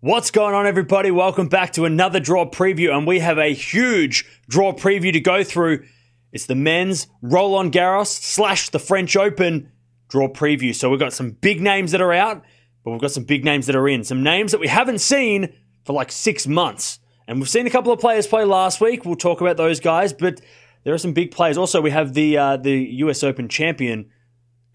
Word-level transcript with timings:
What's 0.00 0.30
going 0.30 0.54
on, 0.54 0.66
everybody? 0.66 1.10
Welcome 1.10 1.48
back 1.48 1.72
to 1.72 1.86
another 1.86 2.20
draw 2.20 2.44
preview, 2.44 2.94
and 2.94 3.06
we 3.06 3.20
have 3.20 3.38
a 3.38 3.54
huge 3.54 4.26
draw 4.46 4.74
preview 4.74 5.10
to 5.10 5.20
go 5.20 5.42
through. 5.42 5.86
It's 6.32 6.44
the 6.44 6.54
men's 6.54 7.06
Roland 7.22 7.72
Garros 7.72 8.08
slash 8.08 8.68
the 8.68 8.78
French 8.78 9.16
Open 9.16 9.72
draw 10.08 10.28
preview. 10.28 10.74
So 10.74 10.90
we've 10.90 11.00
got 11.00 11.14
some 11.14 11.30
big 11.30 11.62
names 11.62 11.92
that 11.92 12.02
are 12.02 12.12
out, 12.12 12.44
but 12.84 12.90
we've 12.90 13.00
got 13.00 13.12
some 13.12 13.24
big 13.24 13.42
names 13.42 13.66
that 13.68 13.74
are 13.74 13.88
in. 13.88 14.04
Some 14.04 14.22
names 14.22 14.52
that 14.52 14.60
we 14.60 14.68
haven't 14.68 14.98
seen 14.98 15.54
for 15.86 15.94
like 15.94 16.12
six 16.12 16.46
months. 16.46 16.98
And 17.26 17.38
we've 17.38 17.48
seen 17.48 17.66
a 17.66 17.70
couple 17.70 17.90
of 17.90 17.98
players 17.98 18.26
play 18.26 18.44
last 18.44 18.82
week. 18.82 19.06
We'll 19.06 19.16
talk 19.16 19.40
about 19.40 19.56
those 19.56 19.80
guys, 19.80 20.12
but 20.12 20.42
there 20.84 20.92
are 20.92 20.98
some 20.98 21.14
big 21.14 21.30
players. 21.30 21.56
Also, 21.56 21.80
we 21.80 21.90
have 21.90 22.12
the 22.12 22.36
uh, 22.36 22.58
the 22.58 22.76
US 22.96 23.24
Open 23.24 23.48
champion 23.48 24.10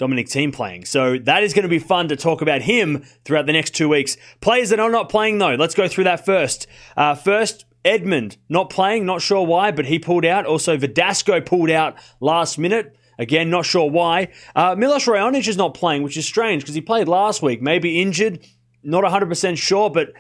Dominic 0.02 0.26
Thiem 0.26 0.52
playing. 0.52 0.86
So 0.86 1.20
that 1.20 1.44
is 1.44 1.54
going 1.54 1.62
to 1.62 1.70
be 1.70 1.78
fun 1.78 2.08
to 2.08 2.16
talk 2.16 2.42
about 2.42 2.64
him 2.64 3.06
throughout 3.24 3.46
the 3.46 3.54
next 3.54 3.76
two 3.76 3.88
weeks. 3.88 4.18
Players 4.40 4.70
that 4.70 4.80
are 4.80 4.90
not 4.90 5.10
playing 5.10 5.38
though, 5.38 5.54
let's 5.54 5.76
go 5.76 5.88
through 5.88 6.06
that 6.06 6.26
first. 6.26 6.66
Uh, 6.98 7.14
first, 7.14 7.66
Edmund 7.86 8.38
not 8.50 8.72
playing, 8.72 9.06
not 9.06 9.22
sure 9.22 9.46
why, 9.46 9.70
but 9.70 9.86
he 9.86 10.00
pulled 10.00 10.26
out. 10.26 10.48
Also, 10.48 10.76
Verdasco 10.76 11.46
pulled 11.46 11.70
out 11.70 11.98
last 12.20 12.58
minute. 12.58 12.98
Again, 13.20 13.52
not 13.52 13.64
sure 13.64 13.92
why. 13.92 14.30
Uh, 14.56 14.74
Milos 14.76 15.06
Raonic 15.06 15.48
is 15.48 15.56
not 15.56 15.76
playing, 15.76 16.02
which 16.02 16.18
is 16.18 16.26
strange 16.26 16.64
because 16.64 16.74
he 16.74 16.82
played 16.82 17.08
last 17.08 17.44
week. 17.44 17.62
Maybe 17.62 18.02
injured, 18.02 18.44
not 18.82 19.04
100% 19.04 19.56
sure, 19.56 19.92
but 19.92 20.14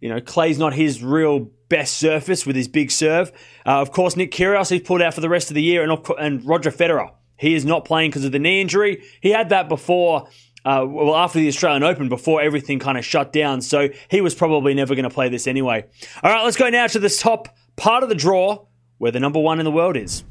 you 0.00 0.10
know, 0.10 0.20
clay's 0.20 0.60
not 0.60 0.74
his 0.74 1.02
real 1.02 1.50
best 1.68 1.98
surface 1.98 2.46
with 2.46 2.54
his 2.54 2.68
big 2.68 2.92
serve. 2.92 3.32
Uh, 3.66 3.80
of 3.80 3.90
course, 3.90 4.14
Nick 4.14 4.30
Kyrgios, 4.30 4.70
he's 4.70 4.82
pulled 4.82 5.02
out 5.02 5.12
for 5.12 5.20
the 5.20 5.28
rest 5.28 5.50
of 5.50 5.56
the 5.56 5.62
year, 5.62 5.82
and, 5.82 5.98
and 6.20 6.46
Roger 6.46 6.70
Federer 6.70 7.10
he 7.36 7.54
is 7.54 7.64
not 7.64 7.84
playing 7.84 8.10
because 8.10 8.24
of 8.24 8.32
the 8.32 8.38
knee 8.38 8.60
injury. 8.60 9.02
He 9.20 9.30
had 9.30 9.48
that 9.50 9.68
before, 9.68 10.28
uh, 10.64 10.84
well, 10.86 11.14
after 11.16 11.38
the 11.38 11.48
Australian 11.48 11.82
Open, 11.82 12.08
before 12.08 12.40
everything 12.40 12.78
kind 12.78 12.98
of 12.98 13.04
shut 13.04 13.32
down. 13.32 13.60
So 13.60 13.88
he 14.10 14.20
was 14.20 14.34
probably 14.34 14.74
never 14.74 14.94
going 14.94 15.04
to 15.04 15.10
play 15.10 15.28
this 15.28 15.46
anyway. 15.46 15.84
All 16.22 16.30
right, 16.30 16.44
let's 16.44 16.56
go 16.56 16.68
now 16.70 16.86
to 16.86 16.98
this 16.98 17.20
top 17.20 17.48
part 17.76 18.02
of 18.02 18.08
the 18.08 18.14
draw 18.14 18.66
where 18.98 19.10
the 19.10 19.20
number 19.20 19.40
one 19.40 19.58
in 19.58 19.64
the 19.64 19.70
world 19.70 19.96
is. 19.96 20.24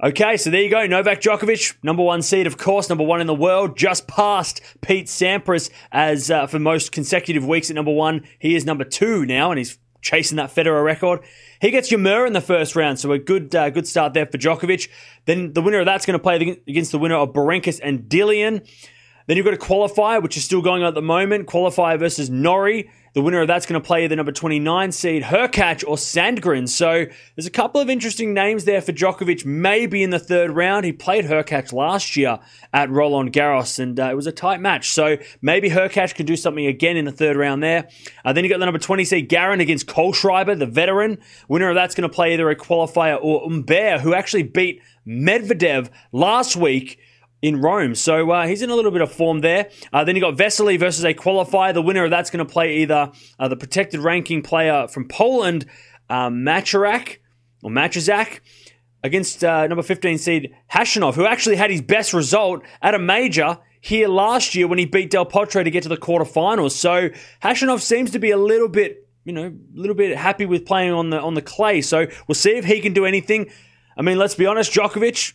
Okay, 0.00 0.36
so 0.36 0.50
there 0.50 0.62
you 0.62 0.70
go. 0.70 0.86
Novak 0.86 1.20
Djokovic, 1.20 1.74
number 1.82 2.04
one 2.04 2.22
seed, 2.22 2.46
of 2.46 2.56
course, 2.56 2.88
number 2.88 3.02
one 3.02 3.20
in 3.20 3.26
the 3.26 3.34
world, 3.34 3.76
just 3.76 4.06
past 4.06 4.60
Pete 4.80 5.06
Sampras 5.06 5.70
as 5.90 6.30
uh, 6.30 6.46
for 6.46 6.60
most 6.60 6.92
consecutive 6.92 7.44
weeks 7.44 7.68
at 7.68 7.74
number 7.74 7.90
one. 7.90 8.24
He 8.38 8.54
is 8.54 8.64
number 8.64 8.84
two 8.84 9.26
now, 9.26 9.50
and 9.50 9.58
he's 9.58 9.76
chasing 10.00 10.36
that 10.36 10.54
Federer 10.54 10.84
record. 10.84 11.20
He 11.60 11.70
gets 11.70 11.90
Ymer 11.90 12.26
in 12.26 12.32
the 12.32 12.40
first 12.40 12.76
round, 12.76 12.98
so 13.00 13.10
a 13.12 13.18
good 13.18 13.54
uh, 13.54 13.70
good 13.70 13.86
start 13.86 14.14
there 14.14 14.26
for 14.26 14.38
Djokovic. 14.38 14.88
Then 15.24 15.52
the 15.52 15.62
winner 15.62 15.80
of 15.80 15.86
that's 15.86 16.06
going 16.06 16.18
to 16.18 16.22
play 16.22 16.36
against 16.66 16.92
the 16.92 16.98
winner 16.98 17.16
of 17.16 17.32
Berankis 17.32 17.80
and 17.82 18.02
Dellien. 18.08 18.66
Then 19.26 19.36
you've 19.36 19.44
got 19.44 19.54
a 19.54 19.58
qualifier, 19.58 20.22
which 20.22 20.36
is 20.36 20.44
still 20.44 20.62
going 20.62 20.82
on 20.82 20.88
at 20.88 20.94
the 20.94 21.02
moment. 21.02 21.46
Qualifier 21.46 21.98
versus 21.98 22.30
Norrie. 22.30 22.90
The 23.14 23.22
winner 23.22 23.40
of 23.40 23.48
that's 23.48 23.64
going 23.66 23.80
to 23.80 23.86
play 23.86 24.06
the 24.06 24.16
number 24.16 24.32
29 24.32 24.92
seed, 24.92 25.22
Hurkacz 25.22 25.82
or 25.86 25.96
Sandgren. 25.96 26.68
So 26.68 27.06
there's 27.34 27.46
a 27.46 27.50
couple 27.50 27.80
of 27.80 27.88
interesting 27.88 28.34
names 28.34 28.64
there 28.64 28.82
for 28.82 28.92
Djokovic, 28.92 29.44
maybe 29.44 30.02
in 30.02 30.10
the 30.10 30.18
third 30.18 30.50
round. 30.50 30.84
He 30.84 30.92
played 30.92 31.24
Hurkacz 31.24 31.72
last 31.72 32.16
year 32.16 32.38
at 32.72 32.90
Roland 32.90 33.32
Garros, 33.32 33.78
and 33.78 33.98
uh, 33.98 34.10
it 34.10 34.14
was 34.14 34.26
a 34.26 34.32
tight 34.32 34.60
match. 34.60 34.90
So 34.90 35.16
maybe 35.40 35.70
Hurkacz 35.70 36.14
can 36.14 36.26
do 36.26 36.36
something 36.36 36.66
again 36.66 36.96
in 36.96 37.06
the 37.06 37.12
third 37.12 37.36
round 37.36 37.62
there. 37.62 37.88
Uh, 38.24 38.32
then 38.32 38.44
you 38.44 38.50
got 38.50 38.58
the 38.58 38.66
number 38.66 38.78
20 38.78 39.04
seed, 39.04 39.28
Garin 39.28 39.60
against 39.60 39.86
Kohlschreiber, 39.86 40.58
the 40.58 40.66
veteran. 40.66 41.18
Winner 41.48 41.70
of 41.70 41.74
that's 41.74 41.94
going 41.94 42.08
to 42.08 42.14
play 42.14 42.34
either 42.34 42.50
a 42.50 42.56
qualifier 42.56 43.18
or 43.22 43.42
Humbert, 43.42 44.00
who 44.02 44.14
actually 44.14 44.42
beat 44.42 44.82
Medvedev 45.06 45.88
last 46.12 46.56
week 46.56 46.98
in 47.42 47.60
Rome. 47.60 47.94
So 47.94 48.30
uh, 48.30 48.46
he's 48.46 48.62
in 48.62 48.70
a 48.70 48.74
little 48.74 48.90
bit 48.90 49.00
of 49.00 49.12
form 49.12 49.40
there. 49.40 49.70
Uh, 49.92 50.04
then 50.04 50.16
you 50.16 50.20
got 50.20 50.36
Vesely 50.36 50.78
versus 50.78 51.04
a 51.04 51.14
qualifier. 51.14 51.72
The 51.72 51.82
winner 51.82 52.04
of 52.04 52.10
that's 52.10 52.30
going 52.30 52.44
to 52.44 52.52
play 52.52 52.78
either 52.78 53.12
uh, 53.38 53.48
the 53.48 53.56
protected 53.56 54.00
ranking 54.00 54.42
player 54.42 54.88
from 54.88 55.08
Poland, 55.08 55.66
uh, 56.10 56.28
Macharak 56.28 57.18
or 57.62 57.70
Machazak, 57.70 58.40
against 59.02 59.44
uh, 59.44 59.66
number 59.66 59.82
15 59.82 60.18
seed 60.18 60.54
Khachanov, 60.72 61.14
who 61.14 61.26
actually 61.26 61.56
had 61.56 61.70
his 61.70 61.82
best 61.82 62.12
result 62.12 62.62
at 62.82 62.94
a 62.94 62.98
major 62.98 63.58
here 63.80 64.08
last 64.08 64.54
year 64.54 64.66
when 64.66 64.78
he 64.78 64.86
beat 64.86 65.10
Del 65.10 65.26
Potro 65.26 65.62
to 65.62 65.70
get 65.70 65.84
to 65.84 65.88
the 65.88 65.96
quarterfinals. 65.96 66.72
So 66.72 67.10
Khachanov 67.42 67.80
seems 67.80 68.10
to 68.12 68.18
be 68.18 68.30
a 68.32 68.36
little 68.36 68.68
bit, 68.68 69.08
you 69.24 69.32
know, 69.32 69.46
a 69.46 69.78
little 69.78 69.94
bit 69.94 70.16
happy 70.16 70.46
with 70.46 70.66
playing 70.66 70.92
on 70.92 71.10
the 71.10 71.20
on 71.20 71.34
the 71.34 71.42
clay. 71.42 71.80
So 71.80 72.06
we'll 72.26 72.34
see 72.34 72.56
if 72.56 72.64
he 72.64 72.80
can 72.80 72.92
do 72.92 73.04
anything. 73.04 73.50
I 73.96 74.02
mean, 74.02 74.18
let's 74.18 74.34
be 74.34 74.46
honest, 74.46 74.72
Djokovic, 74.72 75.34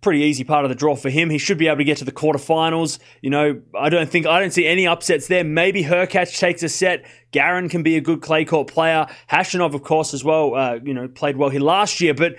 pretty 0.00 0.20
easy 0.20 0.44
part 0.44 0.64
of 0.64 0.68
the 0.68 0.74
draw 0.74 0.96
for 0.96 1.10
him. 1.10 1.30
He 1.30 1.38
should 1.38 1.58
be 1.58 1.66
able 1.66 1.78
to 1.78 1.84
get 1.84 1.98
to 1.98 2.04
the 2.04 2.12
quarterfinals. 2.12 2.98
You 3.20 3.30
know, 3.30 3.60
I 3.78 3.88
don't 3.88 4.08
think 4.08 4.26
I 4.26 4.40
don't 4.40 4.52
see 4.52 4.66
any 4.66 4.86
upsets 4.86 5.26
there. 5.28 5.44
Maybe 5.44 5.84
Hurkacz 5.84 6.38
takes 6.38 6.62
a 6.62 6.68
set. 6.68 7.04
Garin 7.32 7.68
can 7.68 7.82
be 7.82 7.96
a 7.96 8.00
good 8.00 8.22
clay 8.22 8.44
court 8.44 8.68
player. 8.68 9.06
Khachanov, 9.30 9.74
of 9.74 9.82
course, 9.82 10.14
as 10.14 10.24
well. 10.24 10.54
Uh, 10.54 10.78
you 10.82 10.94
know, 10.94 11.08
played 11.08 11.36
well 11.36 11.50
here 11.50 11.60
last 11.60 12.00
year, 12.00 12.14
but 12.14 12.36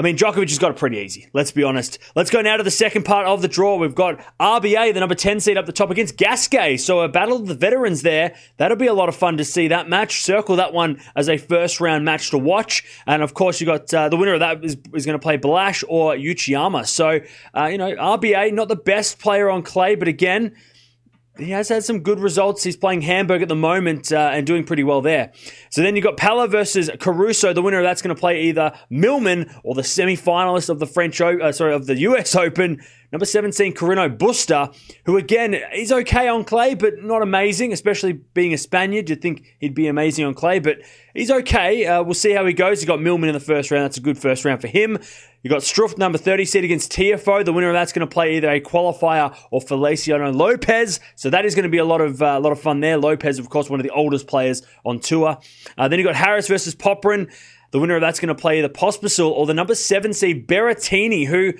I 0.00 0.02
mean, 0.02 0.16
Djokovic 0.16 0.48
has 0.48 0.58
got 0.58 0.70
it 0.70 0.78
pretty 0.78 0.96
easy. 0.96 1.28
Let's 1.34 1.50
be 1.50 1.62
honest. 1.62 1.98
Let's 2.16 2.30
go 2.30 2.40
now 2.40 2.56
to 2.56 2.62
the 2.62 2.70
second 2.70 3.04
part 3.04 3.26
of 3.26 3.42
the 3.42 3.48
draw. 3.48 3.76
We've 3.76 3.94
got 3.94 4.18
RBA, 4.40 4.94
the 4.94 5.00
number 5.00 5.14
10 5.14 5.40
seed 5.40 5.58
up 5.58 5.66
the 5.66 5.72
top 5.72 5.90
against 5.90 6.16
Gasquet. 6.16 6.78
So 6.78 7.00
a 7.00 7.08
battle 7.10 7.36
of 7.36 7.46
the 7.46 7.54
veterans 7.54 8.00
there. 8.00 8.34
That'll 8.56 8.78
be 8.78 8.86
a 8.86 8.94
lot 8.94 9.10
of 9.10 9.14
fun 9.14 9.36
to 9.36 9.44
see 9.44 9.68
that 9.68 9.90
match. 9.90 10.22
Circle 10.22 10.56
that 10.56 10.72
one 10.72 11.02
as 11.14 11.28
a 11.28 11.36
first 11.36 11.82
round 11.82 12.06
match 12.06 12.30
to 12.30 12.38
watch. 12.38 12.82
And 13.06 13.22
of 13.22 13.34
course, 13.34 13.60
you 13.60 13.66
got 13.66 13.92
uh, 13.92 14.08
the 14.08 14.16
winner 14.16 14.32
of 14.32 14.40
that 14.40 14.64
is, 14.64 14.78
is 14.94 15.04
going 15.04 15.18
to 15.18 15.22
play 15.22 15.36
Balazs 15.36 15.84
or 15.86 16.14
Uchiyama. 16.14 16.88
So, 16.88 17.20
uh, 17.54 17.66
you 17.66 17.76
know, 17.76 17.94
RBA, 17.94 18.54
not 18.54 18.68
the 18.68 18.76
best 18.76 19.18
player 19.18 19.50
on 19.50 19.62
clay, 19.62 19.96
but 19.96 20.08
again, 20.08 20.56
he 21.40 21.50
has 21.50 21.68
had 21.68 21.84
some 21.84 22.00
good 22.00 22.20
results. 22.20 22.62
He's 22.62 22.76
playing 22.76 23.02
Hamburg 23.02 23.42
at 23.42 23.48
the 23.48 23.56
moment 23.56 24.12
uh, 24.12 24.30
and 24.32 24.46
doing 24.46 24.64
pretty 24.64 24.84
well 24.84 25.00
there. 25.00 25.32
So 25.70 25.82
then 25.82 25.96
you've 25.96 26.04
got 26.04 26.16
Pella 26.16 26.48
versus 26.48 26.90
Caruso. 27.00 27.52
The 27.52 27.62
winner 27.62 27.78
of 27.78 27.84
that's 27.84 28.02
going 28.02 28.14
to 28.14 28.20
play 28.20 28.42
either 28.42 28.72
Milman 28.90 29.50
or 29.64 29.74
the 29.74 29.84
semi-finalist 29.84 30.68
of 30.68 30.78
the 30.78 30.86
French, 30.86 31.20
uh, 31.20 31.52
sorry, 31.52 31.74
of 31.74 31.86
the 31.86 31.96
US 31.98 32.34
Open, 32.40 32.80
number 33.12 33.24
17, 33.24 33.74
Carreno 33.74 34.16
Busta, 34.16 34.74
who 35.04 35.16
again 35.16 35.54
is 35.74 35.92
okay 35.92 36.28
on 36.28 36.44
clay, 36.44 36.74
but 36.74 37.02
not 37.02 37.22
amazing, 37.22 37.72
especially 37.72 38.12
being 38.12 38.52
a 38.52 38.58
Spaniard. 38.58 39.08
You'd 39.08 39.22
think 39.22 39.54
he'd 39.58 39.74
be 39.74 39.86
amazing 39.86 40.24
on 40.24 40.34
clay, 40.34 40.58
but 40.58 40.78
he's 41.14 41.30
okay. 41.30 41.86
Uh, 41.86 42.02
we'll 42.02 42.14
see 42.14 42.32
how 42.32 42.44
he 42.46 42.52
goes. 42.52 42.80
He 42.80 42.86
got 42.86 43.00
Milman 43.00 43.28
in 43.28 43.34
the 43.34 43.40
first 43.40 43.70
round. 43.70 43.84
That's 43.84 43.98
a 43.98 44.02
good 44.02 44.18
first 44.18 44.44
round 44.44 44.60
for 44.60 44.68
him. 44.68 44.98
You 45.42 45.48
got 45.48 45.62
Struff, 45.62 45.96
number 45.96 46.18
30 46.18 46.44
seed 46.44 46.64
against 46.64 46.92
TFO. 46.92 47.44
The 47.44 47.52
winner 47.52 47.68
of 47.68 47.72
that's 47.72 47.92
going 47.92 48.06
to 48.06 48.12
play 48.12 48.36
either 48.36 48.50
a 48.50 48.60
qualifier 48.60 49.34
or 49.50 49.60
Feliciano 49.62 50.30
Lopez. 50.32 51.00
So 51.16 51.30
that 51.30 51.46
is 51.46 51.54
going 51.54 51.62
to 51.62 51.70
be 51.70 51.78
a 51.78 51.84
lot 51.84 52.02
of 52.02 52.20
uh, 52.20 52.36
a 52.36 52.40
lot 52.40 52.52
of 52.52 52.60
fun 52.60 52.80
there. 52.80 52.98
Lopez, 52.98 53.38
of 53.38 53.48
course, 53.48 53.70
one 53.70 53.80
of 53.80 53.84
the 53.84 53.90
oldest 53.90 54.26
players 54.26 54.62
on 54.84 55.00
tour. 55.00 55.38
Uh, 55.78 55.88
then 55.88 55.98
you 55.98 56.04
got 56.04 56.14
Harris 56.14 56.46
versus 56.46 56.74
Popyrin. 56.74 57.32
The 57.70 57.78
winner 57.78 57.94
of 57.94 58.00
that's 58.00 58.20
going 58.20 58.28
to 58.28 58.34
play 58.34 58.58
either 58.58 58.68
Pospisil 58.68 59.30
or 59.30 59.46
the 59.46 59.54
number 59.54 59.74
seven 59.74 60.12
seed 60.12 60.46
Berrettini, 60.46 61.26
who 61.26 61.54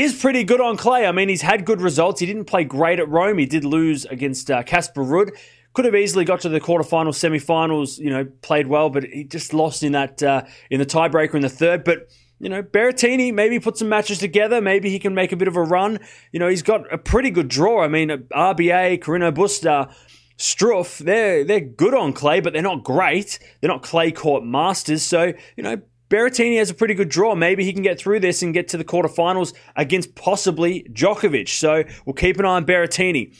is 0.00 0.20
pretty 0.20 0.44
good 0.44 0.60
on 0.60 0.76
clay. 0.76 1.06
I 1.06 1.12
mean, 1.12 1.28
he's 1.28 1.42
had 1.42 1.64
good 1.64 1.80
results. 1.80 2.20
He 2.20 2.26
didn't 2.26 2.46
play 2.46 2.64
great 2.64 2.98
at 2.98 3.08
Rome. 3.08 3.38
He 3.38 3.46
did 3.46 3.64
lose 3.64 4.04
against 4.06 4.50
uh, 4.50 4.62
Casper 4.62 5.02
Ruud. 5.02 5.36
Could 5.74 5.84
have 5.84 5.94
easily 5.94 6.24
got 6.24 6.40
to 6.40 6.48
the 6.48 6.60
quarterfinals, 6.60 7.14
semifinals. 7.14 7.98
You 7.98 8.10
know, 8.10 8.24
played 8.42 8.66
well, 8.66 8.90
but 8.90 9.04
he 9.04 9.24
just 9.24 9.54
lost 9.54 9.82
in 9.82 9.92
that 9.92 10.22
uh, 10.22 10.44
in 10.70 10.78
the 10.80 10.86
tiebreaker 10.86 11.34
in 11.34 11.42
the 11.42 11.48
third. 11.48 11.84
But 11.84 12.08
you 12.38 12.48
know, 12.48 12.62
Berrettini 12.62 13.32
maybe 13.32 13.60
put 13.60 13.78
some 13.78 13.88
matches 13.88 14.18
together. 14.18 14.60
Maybe 14.60 14.90
he 14.90 14.98
can 14.98 15.14
make 15.14 15.32
a 15.32 15.36
bit 15.36 15.48
of 15.48 15.56
a 15.56 15.62
run. 15.62 15.98
You 16.32 16.40
know, 16.40 16.48
he's 16.48 16.62
got 16.62 16.92
a 16.92 16.98
pretty 16.98 17.30
good 17.30 17.48
draw. 17.48 17.82
I 17.82 17.88
mean, 17.88 18.08
RBA, 18.08 19.00
Carreno 19.02 19.34
Busta, 19.34 19.92
Struff, 20.38 20.98
they're 20.98 21.44
they're 21.44 21.60
good 21.60 21.94
on 21.94 22.12
clay, 22.12 22.40
but 22.40 22.52
they're 22.52 22.62
not 22.62 22.84
great. 22.84 23.38
They're 23.60 23.70
not 23.70 23.82
clay 23.82 24.12
court 24.12 24.44
masters. 24.44 25.02
So 25.02 25.32
you 25.56 25.62
know, 25.62 25.80
Berrettini 26.08 26.58
has 26.58 26.70
a 26.70 26.74
pretty 26.74 26.94
good 26.94 27.08
draw. 27.08 27.34
Maybe 27.34 27.64
he 27.64 27.72
can 27.72 27.82
get 27.82 27.98
through 27.98 28.20
this 28.20 28.42
and 28.42 28.54
get 28.54 28.68
to 28.68 28.76
the 28.76 28.84
quarterfinals 28.84 29.54
against 29.74 30.14
possibly 30.14 30.86
Djokovic. 30.92 31.48
So 31.48 31.84
we'll 32.04 32.14
keep 32.14 32.38
an 32.38 32.44
eye 32.44 32.56
on 32.56 32.66
Berrettini. 32.66 33.34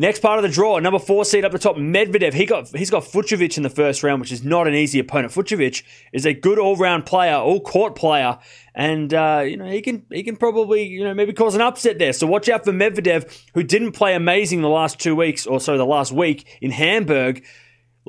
Next 0.00 0.20
part 0.20 0.38
of 0.38 0.44
the 0.44 0.48
draw, 0.48 0.78
number 0.78 1.00
four 1.00 1.24
seed 1.24 1.44
up 1.44 1.50
the 1.50 1.58
top, 1.58 1.74
Medvedev. 1.74 2.32
He 2.32 2.46
got 2.46 2.68
he's 2.68 2.88
got 2.88 3.02
Fucsovics 3.02 3.56
in 3.56 3.64
the 3.64 3.68
first 3.68 4.04
round, 4.04 4.20
which 4.20 4.30
is 4.30 4.44
not 4.44 4.68
an 4.68 4.74
easy 4.74 5.00
opponent. 5.00 5.32
Fucsovics 5.32 5.82
is 6.12 6.24
a 6.24 6.32
good 6.32 6.56
all 6.56 6.76
round 6.76 7.04
player, 7.04 7.34
all 7.34 7.60
court 7.60 7.96
player, 7.96 8.38
and 8.76 9.12
uh, 9.12 9.42
you 9.44 9.56
know 9.56 9.66
he 9.66 9.82
can 9.82 10.06
he 10.12 10.22
can 10.22 10.36
probably 10.36 10.84
you 10.86 11.02
know 11.02 11.14
maybe 11.14 11.32
cause 11.32 11.56
an 11.56 11.62
upset 11.62 11.98
there. 11.98 12.12
So 12.12 12.28
watch 12.28 12.48
out 12.48 12.64
for 12.64 12.70
Medvedev, 12.70 13.44
who 13.54 13.64
didn't 13.64 13.90
play 13.90 14.14
amazing 14.14 14.62
the 14.62 14.68
last 14.68 15.00
two 15.00 15.16
weeks, 15.16 15.48
or 15.48 15.58
so 15.58 15.76
the 15.76 15.84
last 15.84 16.12
week 16.12 16.46
in 16.60 16.70
Hamburg. 16.70 17.44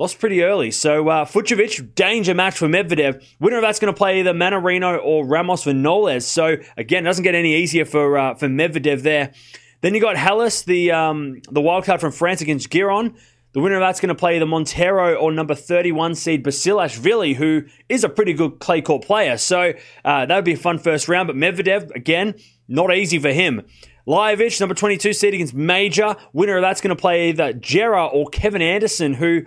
Lost 0.00 0.18
pretty 0.18 0.42
early. 0.42 0.70
So 0.70 1.10
uh, 1.10 1.26
danger 1.26 2.34
match 2.34 2.56
for 2.56 2.66
Medvedev. 2.68 3.22
Winner 3.38 3.56
of 3.56 3.62
that's 3.62 3.78
going 3.78 3.92
to 3.92 3.98
play 3.98 4.20
either 4.20 4.32
Mannarino 4.32 4.98
or 5.04 5.26
Ramos 5.26 5.66
Viñolas. 5.66 6.22
So 6.22 6.56
again, 6.78 7.04
it 7.04 7.08
doesn't 7.10 7.22
get 7.22 7.34
any 7.34 7.56
easier 7.56 7.84
for 7.84 8.16
uh, 8.16 8.34
for 8.34 8.48
Medvedev 8.48 9.02
there. 9.02 9.34
Then 9.82 9.94
you 9.94 10.00
got 10.00 10.16
Halys, 10.16 10.64
the 10.64 10.92
um, 10.92 11.42
the 11.50 11.60
wild 11.60 11.84
card 11.84 12.00
from 12.00 12.12
France 12.12 12.40
against 12.40 12.70
Giron. 12.70 13.14
The 13.52 13.60
winner 13.60 13.74
of 13.74 13.82
that's 13.82 14.00
going 14.00 14.08
to 14.08 14.14
play 14.14 14.38
the 14.38 14.46
Montero 14.46 15.16
or 15.16 15.32
number 15.32 15.54
31 15.54 16.14
seed 16.14 16.46
Basilashvili, 16.46 17.34
who 17.34 17.64
is 17.90 18.02
a 18.02 18.08
pretty 18.08 18.32
good 18.32 18.58
clay 18.58 18.80
court 18.80 19.04
player. 19.04 19.36
So 19.36 19.74
uh, 20.02 20.24
that 20.24 20.34
would 20.34 20.46
be 20.46 20.54
a 20.54 20.56
fun 20.56 20.78
first 20.78 21.08
round. 21.10 21.26
But 21.26 21.36
Medvedev, 21.36 21.94
again, 21.94 22.36
not 22.68 22.94
easy 22.94 23.18
for 23.18 23.32
him. 23.32 23.66
Lajovic, 24.06 24.58
number 24.60 24.74
22 24.74 25.12
seed 25.12 25.34
against 25.34 25.54
Major. 25.54 26.16
Winner 26.32 26.56
of 26.56 26.62
that's 26.62 26.80
going 26.80 26.96
to 26.96 27.00
play 27.00 27.28
either 27.28 27.52
Jera 27.52 28.12
or 28.12 28.26
Kevin 28.28 28.62
Anderson, 28.62 29.14
who 29.14 29.44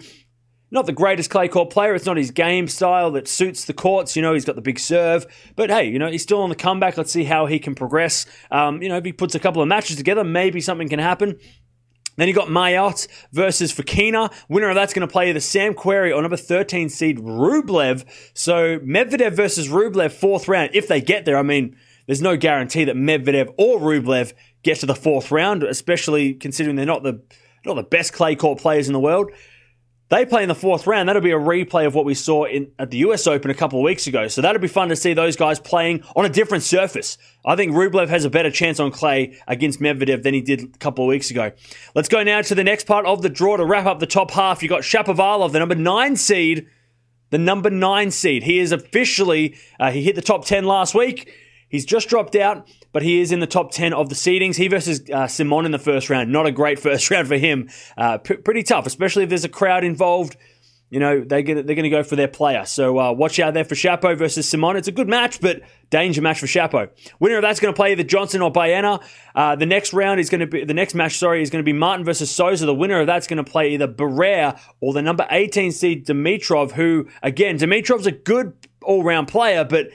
not 0.74 0.88
the 0.88 0.92
greatest 0.92 1.30
clay 1.30 1.48
court 1.48 1.70
player. 1.70 1.94
It's 1.94 2.06
not 2.06 2.18
his 2.18 2.32
game 2.32 2.68
style 2.68 3.12
that 3.12 3.28
suits 3.28 3.66
the 3.66 3.74
courts. 3.74 4.16
You 4.16 4.22
know, 4.22 4.34
he's 4.34 4.46
got 4.46 4.56
the 4.56 4.62
big 4.62 4.80
serve. 4.80 5.26
But 5.56 5.70
hey, 5.70 5.86
you 5.86 6.00
know, 6.00 6.10
he's 6.10 6.24
still 6.24 6.42
on 6.42 6.50
the 6.50 6.56
comeback. 6.56 6.98
Let's 6.98 7.12
see 7.12 7.24
how 7.24 7.46
he 7.46 7.60
can 7.60 7.76
progress. 7.76 8.26
Um, 8.52 8.82
you 8.82 8.90
know, 8.90 8.98
if 8.98 9.06
he 9.06 9.14
puts 9.14 9.36
a 9.36 9.40
couple 9.40 9.62
of 9.62 9.68
matches 9.68 9.98
together, 9.98 10.24
maybe 10.24 10.60
something 10.60 10.90
can 10.90 11.00
happen. 11.00 11.40
Then 12.16 12.28
you 12.28 12.34
got 12.34 12.50
Mayot 12.50 13.08
versus 13.32 13.74
Fokina. 13.74 14.32
Winner 14.50 14.70
of 14.70 14.76
that's 14.76 14.94
going 14.94 15.08
to 15.08 15.12
play 15.12 15.32
the 15.32 15.42
Sam 15.42 15.74
Querrey 15.74 16.16
or 16.16 16.22
number 16.22 16.38
13 16.38 16.90
seed 16.90 17.18
Rublev. 17.18 18.06
So 18.34 18.80
Medvedev 18.80 19.34
versus 19.34 19.68
Rublev, 19.68 20.12
fourth 20.12 20.48
round. 20.48 20.72
If 20.74 20.88
they 20.88 21.02
get 21.02 21.26
there, 21.26 21.38
I 21.38 21.44
mean, 21.44 21.76
there's 22.06 22.22
no 22.22 22.38
guarantee 22.38 22.84
that 22.86 22.96
Medvedev 22.96 23.54
or 23.58 23.80
Rublev 23.80 24.34
get 24.64 24.80
to 24.80 24.86
the 24.86 24.96
fourth 24.96 25.32
round, 25.32 25.64
especially 25.64 26.34
considering 26.34 26.76
they're 26.76 26.86
not 26.86 27.04
the 27.04 27.22
not 27.66 27.76
the 27.76 27.84
best 27.84 28.14
clay 28.14 28.36
court 28.36 28.60
players 28.60 28.88
in 28.88 28.94
the 28.94 29.00
world. 29.00 29.32
They 30.14 30.28
play 30.28 30.44
in 30.44 30.48
the 30.48 30.54
fourth 30.54 30.86
round. 30.86 31.10
That'll 31.10 31.24
be 31.24 31.32
a 31.32 31.40
replay 31.40 31.88
of 31.88 31.96
what 31.96 32.06
we 32.06 32.14
saw 32.14 32.44
in, 32.44 32.72
at 32.78 32.92
the 32.92 32.98
US 32.98 33.26
Open 33.26 33.50
a 33.50 33.56
couple 33.56 33.80
of 33.80 33.84
weeks 33.84 34.06
ago. 34.06 34.28
So 34.28 34.42
that'll 34.42 34.62
be 34.62 34.68
fun 34.68 34.90
to 34.90 34.96
see 34.96 35.16
those 35.16 35.36
guys 35.36 35.60
playing 35.60 36.04
on 36.16 36.24
a 36.24 36.30
different 36.30 36.64
surface. 36.64 37.18
I 37.44 37.56
think 37.56 37.72
Rublev 37.72 38.10
has 38.10 38.24
a 38.24 38.30
better 38.30 38.52
chance 38.52 38.80
on 38.80 38.92
clay 38.92 39.40
against 39.48 39.80
Medvedev 39.80 40.22
than 40.22 40.36
he 40.36 40.42
did 40.42 40.62
a 40.62 40.78
couple 40.78 41.04
of 41.04 41.10
weeks 41.10 41.32
ago. 41.32 41.52
Let's 41.96 42.10
go 42.10 42.22
now 42.22 42.44
to 42.44 42.54
the 42.54 42.64
next 42.64 42.86
part 42.86 43.08
of 43.08 43.24
the 43.24 43.30
draw 43.30 43.58
to 43.58 43.66
wrap 43.66 43.88
up 43.88 44.00
the 44.00 44.06
top 44.06 44.30
half. 44.30 44.62
You 44.62 44.70
got 44.70 44.82
Shapovalov, 44.82 45.52
the 45.52 45.58
number 45.58 45.74
nine 45.74 46.16
seed. 46.16 46.68
The 47.32 47.40
number 47.40 47.72
nine 47.72 48.12
seed. 48.12 48.44
He 48.44 48.60
is 48.60 48.72
officially, 48.72 49.56
uh, 49.80 49.90
he 49.90 50.04
hit 50.04 50.14
the 50.14 50.22
top 50.22 50.46
10 50.46 50.66
last 50.66 50.94
week. 50.94 51.34
He's 51.74 51.86
just 51.86 52.08
dropped 52.08 52.36
out, 52.36 52.68
but 52.92 53.02
he 53.02 53.20
is 53.20 53.32
in 53.32 53.40
the 53.40 53.48
top 53.48 53.72
10 53.72 53.94
of 53.94 54.08
the 54.08 54.14
seedings. 54.14 54.58
He 54.58 54.68
versus 54.68 55.02
uh, 55.12 55.26
Simon 55.26 55.66
in 55.66 55.72
the 55.72 55.80
first 55.80 56.08
round. 56.08 56.32
Not 56.32 56.46
a 56.46 56.52
great 56.52 56.78
first 56.80 57.10
round 57.10 57.28
for 57.28 57.36
him. 57.36 57.68
Uh, 57.98 58.20
p- 58.20 58.36
pretty 58.36 58.62
tough, 58.62 58.86
especially 58.86 59.24
if 59.24 59.30
there's 59.30 59.44
a 59.44 59.50
crowd 59.50 59.84
involved. 59.84 60.38
You 60.92 61.00
know, 61.00 61.24
they're 61.26 61.42
going 61.42 61.66
they're 61.66 61.76
gonna 61.76 61.90
go 61.90 62.04
for 62.04 62.16
their 62.16 62.28
player. 62.28 62.66
So 62.66 63.00
uh, 63.00 63.12
watch 63.14 63.40
out 63.40 63.56
there 63.56 63.66
for 63.66 63.74
Shapo 63.74 64.16
versus 64.16 64.48
Simon. 64.48 64.76
It's 64.76 64.88
a 64.88 64.92
good 64.92 65.10
match, 65.10 65.42
but 65.42 65.62
danger 65.90 66.22
match 66.22 66.40
for 66.40 66.46
Shapo. 66.46 66.92
Winner 67.20 67.38
of 67.38 67.42
that's 67.42 67.60
going 67.60 67.74
to 67.74 67.76
play 67.76 67.94
either 67.94 68.04
Johnson 68.04 68.44
or 68.44 68.52
Baena. 68.52 69.00
Uh, 69.34 69.56
the 69.56 69.66
next 69.66 69.94
round 69.94 70.20
is 70.20 70.30
going 70.30 70.42
to 70.42 70.46
be, 70.46 70.64
the 70.64 70.76
next 70.76 70.94
match, 70.94 71.18
sorry, 71.18 71.42
is 71.42 71.50
going 71.50 71.64
to 71.64 71.66
be 71.66 71.74
Martin 71.74 72.06
versus 72.06 72.30
Sousa. 72.30 72.68
The 72.68 72.76
winner 72.76 73.00
of 73.00 73.08
that's 73.08 73.26
going 73.26 73.44
to 73.44 73.52
play 73.52 73.74
either 73.74 73.88
Barrère 73.88 74.60
or 74.80 74.94
the 74.94 75.02
number 75.02 75.26
18 75.32 75.72
seed 75.72 76.06
Dimitrov, 76.06 76.74
who, 76.74 77.08
again, 77.24 77.58
Dimitrov's 77.58 78.06
a 78.06 78.12
good 78.12 78.54
all 78.84 79.02
round 79.02 79.28
player, 79.28 79.64
but 79.64 79.90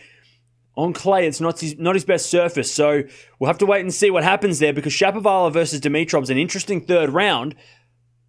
on 0.79 0.93
clay, 0.93 1.27
it's 1.27 1.41
not 1.41 1.59
his, 1.59 1.77
not 1.77 1.97
his 1.97 2.05
best 2.05 2.27
surface. 2.27 2.73
So 2.73 3.03
we'll 3.39 3.49
have 3.49 3.59
to 3.59 3.67
wait 3.67 3.81
and 3.81 3.93
see 3.93 4.13
what 4.13 4.23
happens 4.23 4.61
there 4.61 4.73
because 4.73 4.93
Shapovalov 4.93 5.53
versus 5.53 5.81
Dimitrov's 5.81 6.31
an 6.31 6.39
interesting 6.39 6.81
third 6.81 7.11
round. 7.11 7.57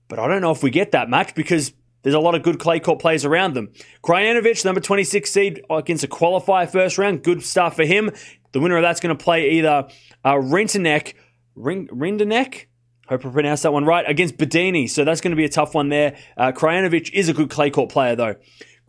But 0.07 0.17
I 0.17 0.27
don't 0.27 0.41
know 0.41 0.49
if 0.49 0.63
we 0.63 0.71
get 0.71 0.91
that 0.93 1.11
match 1.11 1.35
because 1.35 1.73
there's 2.01 2.15
a 2.15 2.19
lot 2.19 2.33
of 2.33 2.41
good 2.41 2.57
clay 2.57 2.79
court 2.79 2.99
players 2.99 3.23
around 3.23 3.53
them. 3.53 3.71
Krajinovic, 4.03 4.65
number 4.65 4.81
26 4.81 5.29
seed 5.29 5.61
against 5.69 6.03
a 6.03 6.07
qualifier 6.07 6.67
first 6.67 6.97
round. 6.97 7.23
Good 7.23 7.43
stuff 7.43 7.75
for 7.75 7.85
him. 7.85 8.09
The 8.51 8.59
winner 8.59 8.77
of 8.77 8.81
that's 8.81 8.99
going 8.99 9.15
to 9.15 9.23
play 9.23 9.51
either 9.51 9.87
uh, 10.25 10.33
Rintanek, 10.33 11.13
Rindanek, 11.55 12.65
Hope 13.09 13.25
I 13.25 13.29
pronounced 13.29 13.63
that 13.63 13.73
one 13.73 13.85
right. 13.85 14.07
Against 14.07 14.37
Bedene. 14.37 14.87
So 14.87 15.03
that's 15.03 15.19
going 15.19 15.31
to 15.31 15.37
be 15.37 15.45
a 15.45 15.49
tough 15.49 15.73
one 15.73 15.89
there. 15.89 16.15
Uh, 16.37 16.51
Krajinovic 16.51 17.11
is 17.11 17.27
a 17.27 17.33
good 17.33 17.49
clay 17.49 17.71
court 17.71 17.89
player, 17.89 18.15
though. 18.15 18.35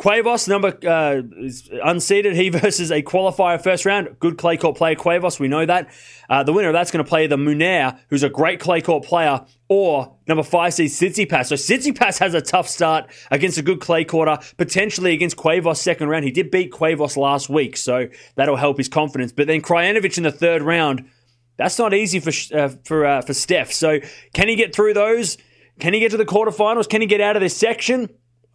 Cuevas, 0.00 0.48
number 0.48 0.68
uh, 0.88 1.20
is 1.44 1.68
unseeded. 1.68 2.34
He 2.34 2.48
versus 2.48 2.90
a 2.90 3.02
qualifier 3.02 3.62
first 3.62 3.84
round. 3.84 4.16
Good 4.18 4.38
clay 4.38 4.56
court 4.56 4.78
player, 4.78 4.94
Cuevas. 4.94 5.38
We 5.38 5.46
know 5.46 5.66
that. 5.66 5.90
Uh, 6.30 6.42
the 6.42 6.54
winner 6.54 6.68
of 6.68 6.72
that's 6.72 6.90
going 6.90 7.04
to 7.04 7.08
play 7.08 7.26
the 7.26 7.36
Munar, 7.36 7.98
who's 8.08 8.22
a 8.22 8.30
great 8.30 8.60
clay 8.60 8.80
court 8.80 9.04
player, 9.04 9.44
or 9.68 10.16
number 10.26 10.42
five 10.42 10.72
seed 10.72 10.88
Tsitsipas. 10.88 11.48
So 11.48 11.54
Tsitsipas 11.54 12.18
has 12.18 12.32
a 12.32 12.40
tough 12.40 12.66
start 12.66 13.10
against 13.30 13.58
a 13.58 13.62
good 13.62 13.82
clay 13.82 14.04
quarter, 14.04 14.38
potentially 14.56 15.12
against 15.12 15.36
Cuevas 15.36 15.78
second 15.78 16.08
round. 16.08 16.24
He 16.24 16.30
did 16.30 16.50
beat 16.50 16.72
Cuevas 16.72 17.18
last 17.18 17.50
week, 17.50 17.76
so 17.76 18.08
that'll 18.36 18.56
help 18.56 18.78
his 18.78 18.88
confidence. 18.88 19.32
But 19.32 19.48
then 19.48 19.60
Krajinovic 19.60 20.16
in 20.16 20.22
the 20.22 20.32
third 20.32 20.62
round. 20.62 21.10
That's 21.58 21.78
not 21.78 21.92
easy 21.92 22.20
for 22.20 22.32
uh, 22.56 22.70
for 22.84 23.04
uh, 23.04 23.20
for 23.20 23.34
Stef. 23.34 23.70
So 23.70 23.98
can 24.32 24.48
he 24.48 24.56
get 24.56 24.74
through 24.74 24.94
those? 24.94 25.36
Can 25.78 25.92
he 25.92 26.00
get 26.00 26.10
to 26.12 26.16
the 26.16 26.24
quarterfinals? 26.24 26.88
Can 26.88 27.02
he 27.02 27.06
get 27.06 27.20
out 27.20 27.36
of 27.36 27.42
this 27.42 27.54
section? 27.54 28.08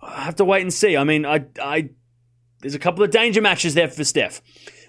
I 0.06 0.22
have 0.22 0.36
to 0.36 0.46
wait 0.46 0.62
and 0.62 0.74
see. 0.74 0.96
I 0.96 1.04
mean, 1.04 1.26
I, 1.26 1.46
I, 1.62 1.90
there's 2.62 2.76
a 2.76 2.80
couple 2.80 3.04
of 3.04 3.12
danger 3.12 3.42
matches 3.42 3.74
there 3.74 3.88
for 3.88 4.04
Stef. 4.04 4.42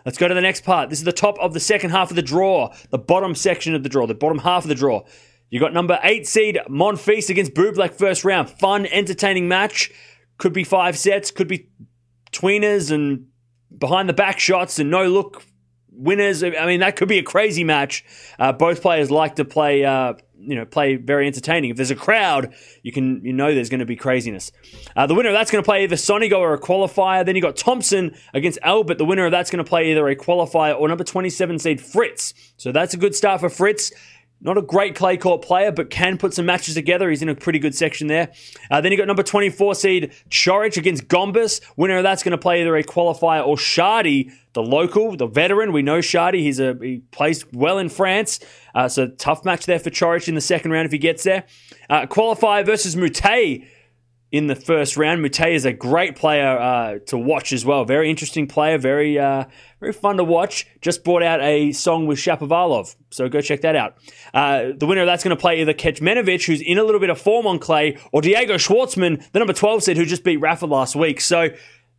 Let's 0.05 0.19
go 0.19 0.29
to 0.29 0.35
the 0.35 0.41
next 0.41 0.63
part. 0.65 0.89
This 0.89 1.01
is 1.01 1.05
the 1.05 1.13
top 1.13 1.37
of 1.41 1.53
the 1.53 1.61
second 1.61 1.91
half 1.91 2.11
of 2.11 2.17
the 2.17 2.23
draw, 2.23 2.73
the 2.91 2.99
bottom 2.99 3.35
section 3.35 3.75
of 3.75 3.83
the 3.83 3.89
draw, 3.89 4.07
the 4.07 4.15
bottom 4.15 4.39
half 4.39 4.65
of 4.65 4.69
the 4.69 4.75
draw. 4.75 5.05
You 5.51 5.61
got 5.61 5.73
number 5.73 5.99
eight 6.03 6.27
seed 6.27 6.59
Monfils 6.69 7.31
against 7.31 7.55
Bublik 7.55 7.95
first 7.95 8.25
round. 8.25 8.51
Fun, 8.51 8.87
entertaining 8.87 9.49
match. 9.49 9.91
Could 10.39 10.53
be 10.53 10.65
five 10.65 10.99
sets, 10.99 11.31
could 11.31 11.49
be 11.49 11.71
tweeners 12.33 12.93
and 12.93 13.27
behind 13.77 14.09
the 14.09 14.13
back 14.13 14.39
shots 14.39 14.79
and 14.79 14.91
no 14.91 15.09
look 15.09 15.43
winners. 15.91 16.43
I 16.43 16.67
mean, 16.67 16.81
that 16.81 16.97
could 16.97 17.09
be 17.09 17.19
a 17.19 17.23
crazy 17.23 17.65
match. 17.65 18.05
Uh, 18.39 18.53
both 18.53 18.83
players 18.83 19.11
like 19.11 19.37
to 19.37 19.45
play, 19.45 19.85
uh, 19.85 20.15
you 20.39 20.55
know, 20.55 20.65
play 20.65 20.97
very 20.97 21.27
entertaining. 21.27 21.71
If 21.71 21.77
there's 21.77 21.91
a 21.91 21.97
crowd, 21.97 22.55
you 22.83 22.93
can, 22.93 23.25
you 23.25 23.33
know, 23.33 23.55
there's 23.55 23.69
going 23.69 23.81
to 23.81 23.87
be 23.87 23.97
craziness. 23.97 24.53
Uh, 24.95 25.07
the 25.07 25.15
winner 25.15 25.31
of 25.31 25.35
that's 25.35 25.51
going 25.51 25.63
to 25.63 25.67
play 25.67 25.85
either 25.85 25.97
Sonego 25.97 26.39
or 26.39 26.55
a 26.55 26.61
qualifier. 26.61 27.25
Then 27.25 27.37
you 27.37 27.43
got 27.43 27.57
Thompson 27.57 28.15
against 28.35 28.59
Albert. 28.63 28.99
The 28.99 29.05
winner 29.05 29.27
of 29.27 29.33
that's 29.33 29.51
going 29.51 29.65
to 29.65 29.69
play 29.69 29.91
either 29.91 30.07
a 30.09 30.17
qualifier 30.17 30.79
or 30.79 30.89
number 30.89 31.05
27 31.05 31.59
seed 31.59 31.81
Fritz. 31.81 32.35
So 32.57 32.73
that's 32.73 32.95
a 32.95 32.97
good 32.97 33.15
start 33.15 33.41
for 33.41 33.49
Fritz. 33.49 33.93
Not 34.41 34.59
a 34.59 34.63
great 34.63 34.95
clay 34.95 35.17
court 35.17 35.43
player, 35.43 35.73
but 35.73 35.89
can 35.89 36.19
put 36.19 36.35
some 36.35 36.45
matches 36.45 36.75
together. 36.75 37.09
He's 37.09 37.23
in 37.23 37.29
a 37.31 37.35
pretty 37.35 37.59
good 37.59 37.75
section 37.75 38.07
there. 38.07 38.33
Uh, 38.71 38.83
then 38.83 38.93
you 38.93 38.99
got 38.99 39.07
number 39.07 39.23
24 39.23 39.75
seed 39.75 40.13
Coric 40.31 40.77
against 40.77 41.09
Gombos. 41.09 41.63
Winner 41.77 41.97
of 41.97 42.03
that's 42.03 42.23
going 42.23 42.33
to 42.33 42.39
play 42.39 42.61
either 42.61 42.77
a 42.77 42.85
qualifier 42.85 43.47
or 43.47 43.57
Chardy, 43.57 44.31
the 44.53 44.63
local, 44.63 45.17
the 45.17 45.27
veteran. 45.27 45.73
We 45.73 45.81
know 45.81 46.01
Chardy. 46.01 46.41
He's 46.41 46.61
a 46.61 46.77
he 46.81 46.99
plays 47.13 47.51
well 47.53 47.79
in 47.79 47.89
France. 47.89 48.39
Uh, 48.75 48.89
so 48.89 49.09
tough 49.09 49.45
match 49.47 49.65
there 49.65 49.79
for 49.79 49.89
Coric 49.91 50.29
in 50.29 50.35
the 50.35 50.43
second 50.43 50.71
round 50.71 50.85
if 50.85 50.93
he 50.93 50.99
gets 50.99 51.23
there. 51.25 51.45
Uh, 51.89 52.05
qualifier 52.07 52.65
versus 52.65 52.95
Mute 52.95 53.15
in 54.37 54.49
the 54.49 54.55
first 54.55 54.97
round. 54.97 55.23
Mute 55.23 55.41
is 55.41 55.65
a 55.65 55.73
great 55.73 56.17
player 56.17 56.59
uh, 56.59 56.99
to 57.07 57.17
watch 57.17 57.53
as 57.53 57.65
well. 57.65 57.85
Very 57.85 58.11
interesting 58.11 58.47
player. 58.47 58.77
Very 58.77 59.19
uh, 59.19 59.45
very 59.81 59.93
fun 59.93 60.17
to 60.19 60.25
watch. 60.25 60.67
Just 60.81 61.05
brought 61.05 61.23
out 61.23 61.41
a 61.41 61.73
song 61.73 62.07
with 62.07 62.19
Shapovalov, 62.19 62.95
so 63.11 63.29
go 63.29 63.41
check 63.41 63.63
that 63.63 63.77
out. 63.77 63.97
Uh, 64.35 64.73
the 64.77 64.87
winner 64.87 65.03
of 65.03 65.07
that's 65.07 65.25
going 65.25 65.37
to 65.37 65.41
play 65.41 65.61
either 65.61 65.73
Kecmanovic, 65.73 66.47
who's 66.47 66.61
in 66.61 66.79
a 66.79 66.85
little 66.85 67.01
bit 67.01 67.11
of 67.11 67.21
form 67.21 67.47
on 67.47 67.59
clay, 67.59 67.99
or 68.13 68.21
Diego 68.21 68.55
Schwartzman, 68.55 69.31
the 69.33 69.39
number 69.39 69.55
12 69.55 69.83
seed, 69.83 69.97
who 69.97 70.05
just 70.05 70.25
beat 70.25 70.39
Rafa 70.39 70.67
last 70.67 70.97
week. 70.97 71.21
So 71.21 71.49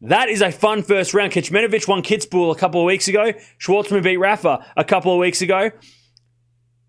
that 0.02 0.30
is 0.30 0.42
a 0.42 0.52
fun 0.52 0.84
first 0.84 1.14
round. 1.14 1.32
Kecmanovic 1.32 1.88
won 1.88 2.04
Kitzbühel 2.04 2.56
a 2.56 2.60
couple 2.60 2.82
of 2.82 2.86
weeks 2.86 3.08
ago. 3.08 3.34
Schwartzman 3.60 4.04
beat 4.04 4.18
Rafa 4.18 4.66
a 4.76 4.84
couple 4.84 5.12
of 5.12 5.20
weeks 5.20 5.42
ago. 5.42 5.72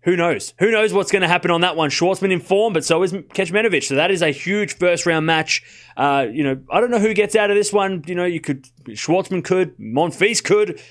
Who 0.03 0.15
knows? 0.15 0.53
Who 0.59 0.71
knows 0.71 0.93
what's 0.93 1.11
going 1.11 1.23
to 1.23 1.27
happen 1.27 1.51
on 1.51 1.61
that 1.61 1.75
one? 1.75 1.89
Schwartzman 1.89 2.31
in 2.31 2.39
form, 2.39 2.71
but 2.71 2.85
so 2.85 3.03
is 3.03 3.11
Kecmanovic. 3.11 3.83
So 3.83 3.95
that 3.95 4.11
is 4.11 4.21
a 4.21 4.31
huge 4.31 4.77
first 4.77 5.05
round 5.05 5.25
match. 5.25 5.61
Uh, 5.97 6.27
you 6.31 6.43
know, 6.43 6.61
I 6.71 6.79
don't 6.79 6.89
know 6.89 6.99
who 6.99 7.13
gets 7.13 7.35
out 7.35 7.49
of 7.51 7.57
this 7.57 7.73
one. 7.73 8.03
You 8.07 8.15
know, 8.15 8.25
you 8.25 8.39
could 8.39 8.63
Schwartzman 8.85 9.43
could, 9.43 9.77
Monfils 9.77 10.43
could, 10.43 10.81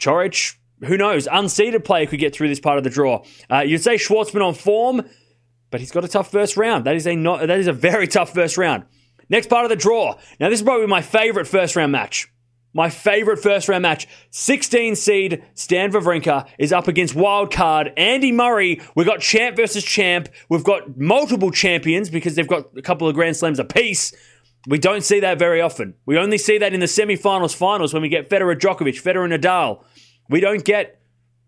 Coric. 0.00 0.56
Who 0.86 0.96
knows? 0.96 1.26
Unseeded 1.26 1.84
player 1.84 2.06
could 2.06 2.20
get 2.20 2.34
through 2.34 2.48
this 2.48 2.60
part 2.60 2.78
of 2.78 2.84
the 2.84 2.90
draw. 2.90 3.24
Uh, 3.50 3.60
you'd 3.60 3.82
say 3.82 3.96
Schwartzman 3.96 4.46
on 4.46 4.54
form, 4.54 5.02
but 5.70 5.80
he's 5.80 5.90
got 5.90 6.04
a 6.04 6.08
tough 6.08 6.30
first 6.30 6.56
round. 6.56 6.86
That 6.86 6.96
is 6.96 7.06
a 7.06 7.16
not, 7.16 7.40
that 7.40 7.58
is 7.58 7.66
a 7.66 7.72
very 7.72 8.06
tough 8.06 8.32
first 8.32 8.56
round. 8.56 8.84
Next 9.28 9.50
part 9.50 9.64
of 9.64 9.68
the 9.68 9.76
draw. 9.76 10.14
Now 10.40 10.48
this 10.48 10.60
is 10.60 10.64
probably 10.64 10.86
my 10.86 11.02
favorite 11.02 11.46
first 11.46 11.76
round 11.76 11.92
match. 11.92 12.28
My 12.78 12.90
favorite 12.90 13.38
first 13.38 13.68
round 13.68 13.82
match. 13.82 14.06
16 14.30 14.94
seed 14.94 15.44
Stan 15.54 15.90
Wawrinka 15.90 16.46
is 16.60 16.72
up 16.72 16.86
against 16.86 17.12
wild 17.12 17.52
card 17.52 17.92
Andy 17.96 18.30
Murray. 18.30 18.80
We've 18.94 19.04
got 19.04 19.18
champ 19.18 19.56
versus 19.56 19.82
champ. 19.82 20.28
We've 20.48 20.62
got 20.62 20.96
multiple 20.96 21.50
champions 21.50 22.08
because 22.08 22.36
they've 22.36 22.46
got 22.46 22.66
a 22.76 22.82
couple 22.82 23.08
of 23.08 23.16
Grand 23.16 23.36
Slams 23.36 23.58
apiece. 23.58 24.14
We 24.68 24.78
don't 24.78 25.02
see 25.02 25.18
that 25.18 25.40
very 25.40 25.60
often. 25.60 25.94
We 26.06 26.18
only 26.18 26.38
see 26.38 26.56
that 26.58 26.72
in 26.72 26.78
the 26.78 26.86
semifinals, 26.86 27.52
finals 27.52 27.92
when 27.92 28.00
we 28.00 28.08
get 28.08 28.30
Federer 28.30 28.56
Djokovic, 28.56 29.02
Federer 29.02 29.28
Nadal. 29.28 29.82
We 30.30 30.38
don't 30.38 30.64
get 30.64 31.00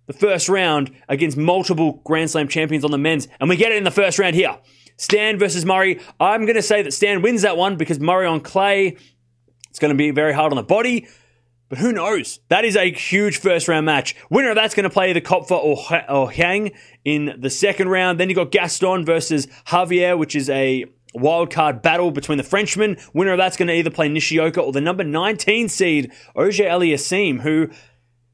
the 0.09 0.13
first 0.13 0.49
round 0.49 0.91
against 1.09 1.37
multiple 1.37 2.03
Grand 2.05 2.33
Slam 2.33 2.49
champions 2.49 2.85
on 2.85 2.91
the 2.91 2.99
men's, 2.99 3.29
and 3.39 3.49
we 3.49 3.55
get 3.55 3.71
it 3.71 3.79
in 3.79 3.85
the 3.85 3.93
first 3.93 4.19
round 4.19 4.35
here. 4.35 4.59
Stan 4.97 5.39
versus 5.39 5.65
Murray. 5.65 6.01
I'm 6.19 6.41
going 6.45 6.57
to 6.57 6.63
say 6.63 6.83
that 6.83 6.93
Stan 6.93 7.23
wins 7.23 7.43
that 7.43 7.57
one 7.57 7.77
because 7.77 8.01
Murray 8.01 8.27
on 8.27 8.41
clay 8.41 8.97
it's 9.71 9.79
going 9.79 9.93
to 9.93 9.97
be 9.97 10.11
very 10.11 10.33
hard 10.33 10.53
on 10.53 10.57
the 10.57 10.63
body, 10.63 11.07
but 11.71 11.79
who 11.79 11.93
knows? 11.93 12.41
That 12.49 12.65
is 12.65 12.77
a 12.77 12.93
huge 12.93 13.39
first 13.39 13.69
round 13.69 13.87
match. 13.87 14.17
Winner 14.29 14.51
of 14.51 14.57
that's 14.57 14.75
going 14.75 14.85
to 14.85 14.91
play 14.91 15.13
the 15.13 15.21
Koepfer 15.21 15.53
or, 15.53 16.11
or 16.11 16.31
Hang 16.31 16.73
in 17.05 17.37
the 17.39 17.49
second 17.49 17.89
round. 17.89 18.19
Then 18.19 18.29
you 18.29 18.35
got 18.35 18.51
Gaston 18.51 19.07
versus 19.07 19.47
Janvier, 19.67 20.17
which 20.17 20.35
is 20.35 20.51
a 20.51 20.85
wild 21.15 21.53
card 21.53 21.81
battle 21.81 22.11
between 22.11 22.39
the 22.39 22.45
Frenchmen. 22.45 22.97
Winner 23.15 23.33
of 23.33 23.39
that's 23.39 23.57
going 23.57 23.69
to 23.69 23.75
either 23.75 23.91
play 23.91 24.09
Nishioka 24.09 24.61
or 24.61 24.73
the 24.73 24.81
number 24.81 25.05
19 25.05 25.69
seed 25.69 26.13
Auger 26.35 26.65
Aliassime, 26.65 27.41
who 27.41 27.71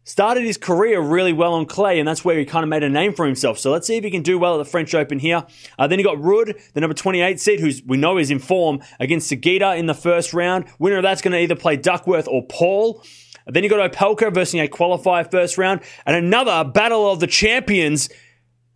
started 0.06 0.44
his 0.44 0.56
career 0.56 1.00
really 1.00 1.32
well 1.34 1.52
on 1.52 1.66
clay, 1.66 1.98
and 1.98 2.08
that's 2.08 2.24
where 2.24 2.38
he 2.38 2.46
kind 2.46 2.62
of 2.62 2.70
made 2.70 2.84
a 2.84 2.88
name 2.88 3.12
for 3.12 3.26
himself. 3.26 3.58
So 3.58 3.70
let's 3.70 3.86
see 3.86 3.96
if 3.96 4.04
he 4.04 4.10
can 4.10 4.22
do 4.22 4.38
well 4.38 4.54
at 4.54 4.64
the 4.64 4.70
French 4.70 4.94
Open 4.94 5.18
here. 5.18 5.44
Uh, 5.78 5.86
then 5.86 5.98
you 5.98 6.04
got 6.04 6.16
Ruud, 6.16 6.58
the 6.72 6.80
number 6.80 6.94
28 6.94 7.38
seed, 7.38 7.60
who's 7.60 7.82
we 7.84 7.98
know 7.98 8.16
is 8.16 8.30
in 8.30 8.38
form 8.38 8.80
against 8.98 9.30
Sugita 9.30 9.76
in 9.76 9.84
the 9.84 9.94
first 9.94 10.32
round. 10.32 10.64
Winner 10.78 10.98
of 10.98 11.02
that's 11.02 11.20
going 11.20 11.32
to 11.32 11.40
either 11.40 11.56
play 11.56 11.76
Duckworth 11.76 12.28
or 12.28 12.46
Paul. 12.46 13.02
Then 13.46 13.62
you 13.62 13.70
got 13.70 13.92
Opelka 13.92 14.32
versus 14.32 14.54
a 14.54 14.68
qualifier 14.68 15.30
first 15.30 15.56
round, 15.56 15.80
and 16.04 16.16
another 16.16 16.68
battle 16.68 17.10
of 17.10 17.20
the 17.20 17.26
champions 17.26 18.08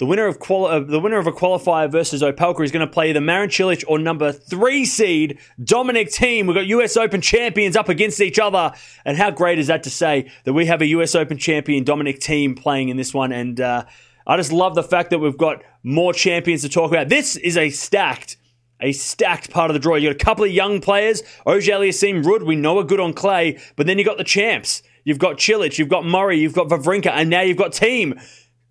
the 0.01 0.07
winner 0.07 0.27
of 0.27 0.39
quali- 0.39 0.73
uh, 0.73 0.81
the 0.81 0.99
winner 0.99 1.19
of 1.19 1.27
a 1.27 1.33
qualifier 1.33 1.93
versus 1.93 2.23
Opelka 2.23 2.65
is 2.65 2.73
going 2.73 2.87
to 2.87 2.91
play 2.91 3.13
the 3.13 3.21
Marin 3.21 3.51
Cilic 3.51 3.85
or 3.87 3.99
number 3.99 4.33
three 4.33 4.87
seed 4.87 5.39
Dominic 5.63 6.09
Thiem. 6.09 6.47
We've 6.47 6.55
got 6.55 6.65
US 6.69 6.97
Open 6.97 7.21
champions 7.21 7.77
up 7.77 7.91
against 7.91 8.19
each 8.23 8.39
other, 8.39 8.73
and 9.05 9.19
how 9.19 9.31
great 9.31 9.59
is 9.59 9.67
that 9.67 9.83
to 9.83 9.91
say 9.91 10.31
that 10.45 10.55
we 10.55 10.65
have 10.65 10.81
a 10.81 10.87
US 10.87 11.15
Open 11.15 11.37
champion 11.37 11.85
Dominic 11.85 12.19
Thiem 12.19 12.59
playing 12.59 12.89
in 12.89 12.97
this 12.97 13.13
one? 13.13 13.31
And 13.31 13.61
uh, 13.61 13.85
I 14.27 14.39
just 14.39 14.53
love 14.53 14.75
the 14.75 14.83
fact 14.83 15.11
that 15.11 15.19
we've 15.19 15.37
got 15.37 15.63
more 15.83 16.15
champions 16.15 16.63
to 16.63 16.71
talk 16.71 16.91
about. 16.91 17.11
This 17.11 17.37
is 17.37 17.59
a 17.59 17.69
stacked. 17.69 18.39
A 18.81 18.93
stacked 18.93 19.51
part 19.51 19.71
of 19.71 19.75
the 19.75 19.81
draw. 19.81 19.97
You 19.97 20.09
got 20.09 20.21
a 20.21 20.25
couple 20.25 20.45
of 20.45 20.51
young 20.51 20.81
players. 20.81 21.23
Auger-Aliassime, 21.47 22.25
Ruud, 22.25 22.45
we 22.45 22.57
know 22.57 22.79
are 22.79 22.85
good 22.85 23.01
on 23.01 23.13
clay, 23.13 23.59
but 23.77 23.87
then 23.87 23.99
you 23.99 24.05
got 24.05 24.19
the 24.19 24.25
champs. 24.25 24.83
You've 25.05 25.19
got 25.19 25.39
Cilic, 25.39 25.79
you've 25.79 25.89
got 25.89 26.05
Murray, 26.05 26.39
you've 26.39 26.55
got 26.55 26.69
Wawrinka, 26.69 27.11
and 27.11 27.31
now 27.31 27.41
you've 27.41 27.57
got 27.57 27.73
Thiem. 27.73 28.21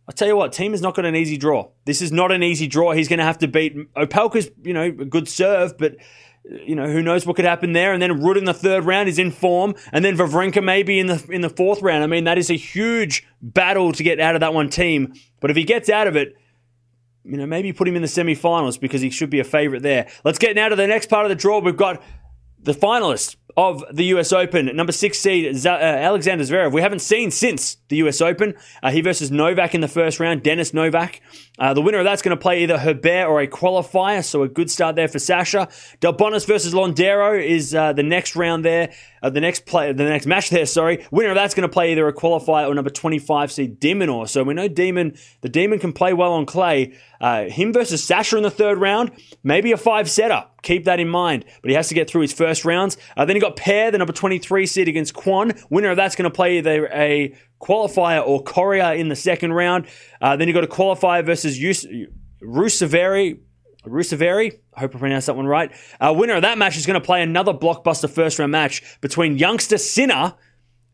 I 0.08 0.12
tell 0.12 0.28
you 0.28 0.36
what, 0.36 0.54
Thiem 0.54 0.72
has 0.72 0.82
not 0.82 0.96
got 0.96 1.06
an 1.06 1.16
easy 1.16 1.38
draw. 1.38 1.70
This 1.86 2.02
is 2.02 2.12
not 2.12 2.32
an 2.32 2.44
easy 2.44 2.68
draw. 2.68 2.94
He's 2.94 3.08
going 3.08 3.20
to 3.20 3.26
have 3.26 3.40
to 3.40 3.48
beat 3.48 3.76
Opelka's, 3.94 4.50
you 4.64 4.74
know, 4.74 4.84
a 4.84 4.92
good 4.92 5.28
serve, 5.28 5.78
but 5.78 5.96
you 6.50 6.76
know 6.76 6.88
who 6.88 7.04
knows 7.04 7.26
what 7.26 7.36
could 7.36 7.46
happen 7.46 7.74
there. 7.74 7.94
And 7.94 8.02
then 8.02 8.20
Ruud 8.22 8.38
in 8.38 8.46
the 8.46 8.54
third 8.54 8.86
round 8.86 9.08
is 9.10 9.20
in 9.20 9.32
form, 9.32 9.76
and 9.92 10.04
then 10.04 10.18
Wawrinka 10.18 10.64
maybe 10.64 11.00
in 11.00 11.08
the 11.08 11.24
in 11.30 11.42
the 11.42 11.50
fourth 11.50 11.82
round. 11.82 12.04
I 12.04 12.08
mean, 12.08 12.24
that 12.24 12.38
is 12.38 12.50
a 12.50 12.56
huge 12.56 13.28
battle 13.42 13.92
to 13.92 14.04
get 14.04 14.20
out 14.20 14.36
of 14.36 14.42
that 14.42 14.54
one 14.54 14.70
Thiem. 14.70 15.18
But 15.40 15.52
if 15.52 15.58
he 15.58 15.64
gets 15.64 15.90
out 15.90 16.08
of 16.08 16.16
it, 16.16 16.36
you 17.24 17.38
know, 17.38 17.46
maybe 17.46 17.74
put 17.74 17.88
him 17.88 17.96
in 17.96 18.02
the 18.02 18.08
semi-finals 18.08 18.78
because 18.78 19.02
he 19.02 19.10
should 19.10 19.30
be 19.30 19.40
a 19.40 19.44
favourite 19.44 19.84
there. 19.84 20.08
Let's 20.24 20.40
get 20.40 20.56
now 20.56 20.70
to 20.70 20.76
the 20.76 20.88
next 20.88 21.10
part 21.10 21.26
of 21.26 21.30
the 21.30 21.36
draw. 21.36 21.60
We've 21.60 21.78
got 21.78 22.02
the 22.62 22.74
finalists 22.74 23.36
of 23.58 23.84
the 23.92 24.06
US 24.06 24.32
Open. 24.32 24.74
Number 24.76 24.92
six 24.92 25.20
seed, 25.20 25.56
Z- 25.56 25.68
uh, 25.68 25.78
Alexander 25.78 26.44
Zverev. 26.44 26.72
We 26.72 26.82
haven't 26.82 27.00
seen 27.00 27.32
since 27.32 27.78
the 27.90 27.98
US 27.98 28.22
Open. 28.22 28.54
Uh, 28.82 28.92
he 28.92 29.02
versus 29.02 29.32
Novak 29.32 29.76
in 29.76 29.82
the 29.82 29.88
first 29.88 30.20
round, 30.20 30.44
Dennis 30.44 30.74
Novak. 30.74 31.22
Uh, 31.58 31.74
the 31.74 31.82
winner 31.82 32.00
of 32.00 32.06
that's 32.06 32.22
going 32.22 32.36
to 32.36 32.42
play 32.42 32.64
either 32.64 32.78
Herbert 32.78 33.26
or 33.28 33.42
a 33.42 33.48
qualifier, 33.48 34.24
so 34.24 34.44
a 34.44 34.48
good 34.48 34.72
start 34.72 34.96
there 34.96 35.08
for 35.08 35.20
Sasha. 35.20 35.68
Delbonis 36.00 36.48
versus 36.48 36.74
Londero 36.74 37.42
is 37.44 37.76
uh, 37.76 37.92
the 37.92 38.04
next 38.04 38.36
round 38.36 38.64
there, 38.64 38.94
uh, 39.22 39.30
the 39.30 39.42
next 39.42 39.66
play, 39.66 39.92
the 39.92 40.04
next 40.04 40.26
match 40.26 40.50
there. 40.50 40.66
Sorry, 40.66 41.06
winner 41.12 41.30
of 41.30 41.36
that's 41.36 41.54
going 41.54 41.68
to 41.68 41.74
play 41.74 41.92
either 41.92 42.08
a 42.08 42.14
qualifier 42.14 42.68
or 42.68 42.74
number 42.74 42.90
twenty-five 42.90 43.52
seed 43.52 43.80
de 43.80 43.94
Minaur. 43.94 44.28
So 44.28 44.44
we 44.44 44.54
know 44.54 44.68
Demon, 44.68 45.18
the 45.42 45.50
Demon 45.50 45.80
can 45.80 45.94
play 45.94 46.14
well 46.14 46.34
on 46.34 46.46
clay. 46.46 46.98
Uh, 47.22 47.46
him 47.46 47.74
versus 47.74 48.04
Sasha 48.04 48.38
in 48.38 48.44
the 48.44 48.52
third 48.52 48.78
round, 48.78 49.12
maybe 49.44 49.74
a 49.74 49.78
five 49.78 50.10
setter. 50.10 50.46
Keep 50.62 50.86
that 50.86 51.00
in 51.00 51.10
mind. 51.10 51.46
But 51.62 51.70
he 51.70 51.76
has 51.76 51.90
to 51.90 51.94
get 51.94 52.10
through 52.10 52.22
his 52.22 52.34
first 52.34 52.64
rounds. 52.64 52.98
Uh, 53.18 53.26
then 53.26 53.36
he 53.36 53.42
got 53.42 53.56
Paire, 53.56 53.92
the 53.92 53.98
number 53.98 54.14
twenty-three 54.14 54.66
seed 54.66 54.88
against 54.88 55.14
Kwon. 55.14 55.62
Winner 55.70 55.92
of 55.92 55.98
that's 55.98 56.16
going 56.16 56.30
to 56.30 56.36
play 56.36 56.60
either 56.60 56.88
a 56.88 57.36
qualifier 57.62 58.26
or 58.26 58.42
Coria 58.42 58.94
in 58.94 59.10
the 59.10 59.16
second 59.18 59.52
round. 59.52 59.86
Uh, 60.22 60.38
then 60.38 60.48
you 60.48 60.54
got 60.54 60.64
a 60.64 60.68
qualifier 60.68 61.26
versus 61.26 61.60
Ruusuvuori. 62.42 63.40
Ruusuvuori, 63.90 64.60
I 64.74 64.80
hope 64.80 64.96
I 64.96 65.00
pronounced 65.00 65.28
that 65.28 65.36
one 65.36 65.48
right. 65.48 65.72
Uh, 66.00 66.14
winner 66.16 66.36
of 66.36 66.42
that 66.44 66.58
match 66.58 66.78
is 66.78 66.86
going 66.86 67.00
to 67.00 67.06
play 67.06 67.22
another 67.22 67.54
blockbuster 67.54 68.10
first 68.10 68.40
round 68.40 68.52
match 68.52 68.84
between 69.02 69.38
youngster 69.38 69.78
Sinner 69.78 70.36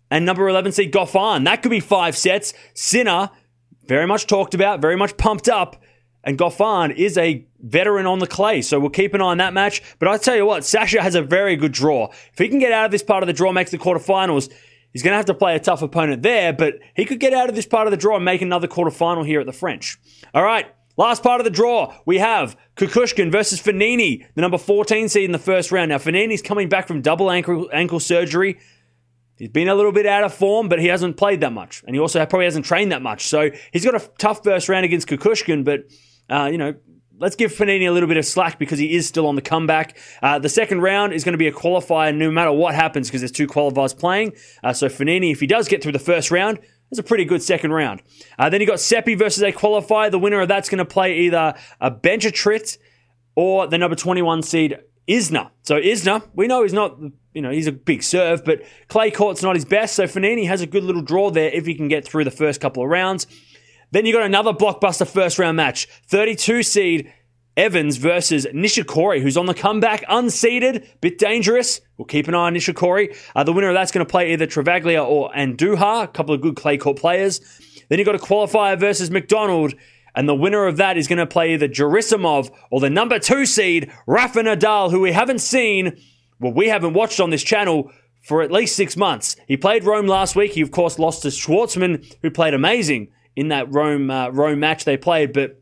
and 0.10 0.26
number 0.26 0.48
11 0.48 0.72
seed 0.72 0.94
Goffin. 0.94 1.46
That 1.46 1.62
could 1.62 1.72
be 1.72 1.80
five 1.80 2.18
sets. 2.18 2.54
Sinner, 2.74 3.30
very 3.88 4.08
much 4.08 4.28
talked 4.28 4.54
about, 4.54 4.82
very 4.82 4.96
much 4.96 5.18
pumped 5.18 5.50
up. 5.50 5.82
And 6.24 6.40
Goffin 6.40 6.96
is 6.96 7.18
a 7.18 7.46
veteran 7.60 8.08
on 8.08 8.18
the 8.18 8.28
clay, 8.28 8.64
so 8.64 8.80
we'll 8.80 8.90
keep 8.90 9.14
an 9.14 9.22
eye 9.22 9.26
on 9.26 9.38
that 9.38 9.54
match. 9.54 9.84
But 10.00 10.08
I 10.08 10.18
tell 10.18 10.36
you 10.36 10.46
what, 10.46 10.66
Sasha 10.66 11.02
has 11.02 11.14
a 11.14 11.22
very 11.22 11.56
good 11.56 11.72
draw. 11.72 12.10
If 12.34 12.40
he 12.40 12.50
can 12.50 12.58
get 12.58 12.72
out 12.72 12.86
of 12.86 12.92
this 12.92 13.04
part 13.04 13.22
of 13.22 13.28
the 13.28 13.34
draw, 13.34 13.52
makes 13.52 13.70
the 13.70 13.78
quarterfinals, 13.78 14.52
He's 14.96 15.04
going 15.04 15.12
to 15.12 15.18
have 15.18 15.26
to 15.26 15.34
play 15.34 15.58
a 15.58 15.60
tough 15.60 15.82
opponent 15.82 16.24
there, 16.24 16.54
but 16.54 16.80
he 16.96 17.04
could 17.04 17.20
get 17.20 17.34
out 17.34 17.50
of 17.50 17.56
this 17.56 17.66
part 17.66 17.86
of 17.86 17.92
the 17.92 17.98
draw 17.98 18.16
and 18.16 18.24
make 18.24 18.42
another 18.42 18.66
quarterfinal 18.66 19.26
here 19.26 19.42
at 19.42 19.46
the 19.46 19.52
French. 19.52 19.98
All 20.34 20.42
right, 20.42 20.68
last 20.98 21.24
part 21.24 21.42
of 21.42 21.46
the 21.46 21.52
draw, 21.52 21.96
we 22.06 22.18
have 22.18 22.58
Kukushkin 22.76 23.32
versus 23.32 23.62
Fognini, 23.62 24.26
the 24.36 24.42
number 24.42 24.58
14 24.58 25.10
seed 25.10 25.26
in 25.26 25.32
the 25.32 25.40
first 25.40 25.72
round. 25.72 25.90
Now, 25.90 25.98
Fognini's 25.98 26.42
coming 26.42 26.70
back 26.70 26.88
from 26.88 27.02
double 27.02 27.32
ankle, 27.32 27.70
ankle 27.74 28.00
surgery. 28.00 28.58
He's 29.38 29.50
been 29.50 29.68
a 29.68 29.76
little 29.76 29.92
bit 29.92 30.06
out 30.06 30.24
of 30.24 30.34
form, 30.34 30.70
but 30.70 30.80
he 30.80 30.88
hasn't 30.88 31.18
played 31.18 31.42
that 31.42 31.52
much. 31.52 31.84
And 31.86 31.96
he 31.96 32.00
also 32.00 32.26
probably 32.26 32.46
hasn't 32.46 32.66
trained 32.66 32.92
that 32.92 33.02
much. 33.02 33.28
So 33.28 33.50
he's 33.74 33.84
got 33.84 33.96
a 33.96 34.10
tough 34.18 34.44
first 34.44 34.70
round 34.70 34.86
against 34.86 35.08
Kukushkin, 35.08 35.66
but, 35.66 35.84
uh, 36.30 36.46
you 36.46 36.58
know, 36.58 36.76
let's 37.18 37.36
give 37.36 37.52
Fognini 37.52 37.88
a 37.88 37.92
little 37.92 38.08
bit 38.08 38.18
of 38.18 38.26
slack 38.26 38.60
because 38.60 38.80
he 38.80 38.96
is 38.96 39.08
still 39.08 39.28
on 39.28 39.36
the 39.36 39.42
comeback. 39.42 39.98
Uh, 40.22 40.40
the 40.40 40.50
second 40.50 40.82
round 40.82 41.14
is 41.14 41.24
going 41.24 41.34
to 41.34 41.38
be 41.38 41.48
a 41.48 41.52
qualifier 41.52 42.16
no 42.16 42.32
matter 42.32 42.52
what 42.52 42.76
happens 42.76 43.08
because 43.08 43.22
there's 43.22 43.32
two 43.32 43.48
qualifiers 43.48 43.98
playing. 43.98 44.34
Uh, 44.64 44.74
so 44.74 44.88
Fognini, 44.88 45.32
if 45.32 45.40
he 45.40 45.48
does 45.48 45.68
get 45.68 45.84
through 45.84 45.92
the 45.92 46.00
first 46.00 46.32
round, 46.32 46.60
that's 46.90 47.00
a 47.00 47.04
pretty 47.04 47.26
good 47.26 47.42
second 47.42 47.72
round. 47.72 48.02
Uh, 48.38 48.50
then 48.50 48.62
you 48.62 48.68
got 48.68 48.80
Seppi 48.80 49.16
versus 49.16 49.44
a 49.44 49.52
qualifier. 49.52 50.12
The 50.12 50.20
winner 50.20 50.42
of 50.42 50.48
that's 50.48 50.70
going 50.70 50.80
to 50.80 50.86
play 50.86 51.20
either 51.20 51.56
a 51.82 51.92
Benchetrit 51.92 52.78
or 53.36 53.68
the 53.68 53.78
number 53.78 53.96
21 53.96 54.44
seed 54.44 54.78
Isner. 55.08 55.50
So 55.64 55.80
Isner, 55.80 56.28
we 56.34 56.48
know 56.48 56.64
he's 56.64 56.74
not, 56.74 56.98
you 57.34 57.42
know, 57.42 57.52
he's 57.52 57.68
a 57.68 57.72
big 57.72 58.04
serve, 58.04 58.46
but 58.46 58.62
clay 58.88 59.12
court's 59.12 59.44
not 59.44 59.56
his 59.56 59.66
best. 59.66 59.96
So 59.96 60.06
Fognini 60.06 60.48
has 60.48 60.62
a 60.62 60.68
good 60.68 60.84
little 60.84 61.02
draw 61.02 61.30
there 61.32 61.50
if 61.50 61.66
he 61.66 61.76
can 61.76 61.88
get 61.88 62.06
through 62.06 62.24
the 62.24 62.32
first 62.32 62.62
couple 62.62 62.84
of 62.84 62.90
rounds. 62.90 63.28
Then 63.92 64.06
you 64.06 64.14
got 64.14 64.24
another 64.24 64.52
blockbuster 64.52 65.08
first 65.08 65.38
round 65.40 65.58
match 65.58 65.88
32 66.08 66.64
seed 66.64 67.14
Evans 67.58 67.98
versus 67.98 68.46
Nishikori, 68.48 69.22
who's 69.22 69.38
on 69.38 69.46
the 69.46 69.54
comeback, 69.54 70.04
unseeded, 70.08 70.88
bit 71.00 71.18
dangerous. 71.18 71.80
We'll 71.98 72.06
keep 72.06 72.28
an 72.28 72.36
eye 72.36 72.48
on 72.48 72.54
Nishikori. 72.54 73.16
Uh, 73.36 73.44
the 73.44 73.54
winner 73.54 73.70
of 73.70 73.76
that's 73.76 73.92
going 73.92 74.06
to 74.06 74.10
play 74.10 74.34
either 74.34 74.46
Travaglia 74.46 75.06
or 75.06 75.32
Andujar, 75.32 76.04
a 76.04 76.08
couple 76.08 76.36
of 76.36 76.42
good 76.42 76.56
clay 76.58 76.78
court 76.78 76.98
players. 76.98 77.40
Then 77.88 78.00
you've 78.00 78.06
got 78.06 78.16
a 78.16 78.20
qualifier 78.20 78.78
versus 78.78 79.10
McDonald, 79.10 79.74
and 80.16 80.28
the 80.28 80.36
winner 80.36 80.66
of 80.66 80.78
that 80.78 80.98
is 80.98 81.08
going 81.08 81.20
to 81.20 81.28
play 81.28 81.54
either 81.54 81.68
Gerasimov 81.68 82.50
or 82.72 82.80
the 82.80 82.90
number 82.90 83.20
two 83.20 83.46
seed, 83.46 83.92
Rafa 84.06 84.42
Nadal, 84.42 84.92
who 84.92 85.00
we 85.00 85.12
haven't 85.12 85.40
seen, 85.40 85.98
well, 86.40 86.54
we 86.54 86.68
haven't 86.68 86.94
watched 86.94 87.20
on 87.20 87.30
this 87.30 87.44
channel 87.44 87.92
for 88.22 88.42
at 88.42 88.52
least 88.52 88.76
six 88.76 88.98
months. 88.98 89.36
He 89.48 89.56
played 89.56 89.84
Rome 89.84 90.08
last 90.08 90.36
week. 90.36 90.54
He, 90.54 90.62
of 90.62 90.72
course, 90.72 91.00
lost 91.00 91.22
to 91.22 91.30
Schwartzman, 91.30 92.16
who 92.22 92.32
played 92.32 92.54
amazing 92.54 93.10
in 93.36 93.50
that 93.50 93.74
Rome 93.74 94.10
uh, 94.10 94.30
Rome 94.30 94.60
match 94.60 94.84
they 94.84 94.98
played. 94.98 95.32
But 95.32 95.62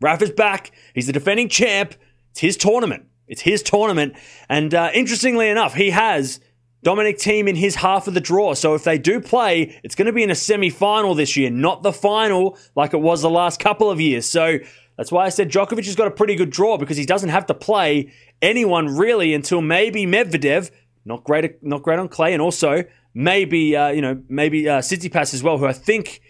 Rafa's 0.00 0.30
back. 0.30 0.72
He's 0.94 1.06
the 1.06 1.12
defending 1.12 1.48
champ. 1.48 1.94
It's 2.30 2.40
his 2.40 2.56
tournament. 2.56 3.06
It's 3.26 3.42
his 3.42 3.62
tournament. 3.62 4.14
And 4.48 4.74
uh, 4.74 4.90
interestingly 4.94 5.48
enough, 5.48 5.74
he 5.74 5.90
has 5.90 6.40
Dominic 6.82 7.18
Thiem 7.18 7.48
in 7.48 7.56
his 7.56 7.76
half 7.76 8.08
of 8.08 8.14
the 8.14 8.20
draw. 8.20 8.54
So 8.54 8.74
if 8.74 8.84
they 8.84 8.98
do 8.98 9.20
play, 9.20 9.78
it's 9.82 9.94
going 9.94 10.06
to 10.06 10.12
be 10.12 10.22
in 10.22 10.30
a 10.30 10.34
semi 10.34 10.70
final 10.70 11.14
this 11.14 11.36
year, 11.36 11.50
not 11.50 11.82
the 11.82 11.92
final 11.92 12.56
like 12.74 12.94
it 12.94 13.00
was 13.00 13.22
the 13.22 13.30
last 13.30 13.60
couple 13.60 13.90
of 13.90 14.00
years. 14.00 14.26
So 14.26 14.58
that's 14.96 15.12
why 15.12 15.26
I 15.26 15.28
said 15.28 15.50
Djokovic 15.50 15.84
has 15.84 15.96
got 15.96 16.08
a 16.08 16.12
pretty 16.12 16.34
good 16.34 16.50
draw 16.50 16.76
because 16.76 16.96
he 16.96 17.06
doesn't 17.06 17.28
have 17.28 17.46
to 17.46 17.54
play 17.54 18.12
anyone 18.40 18.96
really 18.96 19.34
until 19.34 19.60
maybe 19.60 20.06
Medvedev, 20.06 20.70
not 21.04 21.24
great, 21.24 21.62
not 21.62 21.82
great 21.82 21.98
on 21.98 22.08
clay, 22.08 22.32
and 22.32 22.42
also 22.42 22.84
maybe 23.14 23.76
uh, 23.76 23.88
you 23.88 24.02
know 24.02 24.22
maybe 24.28 24.68
uh, 24.68 24.78
as 24.78 25.42
well, 25.42 25.58
who 25.58 25.66
I 25.66 25.72
think 25.72 26.20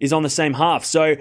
is 0.00 0.12
on 0.12 0.22
the 0.22 0.30
same 0.30 0.54
half. 0.54 0.84
So 0.84 1.16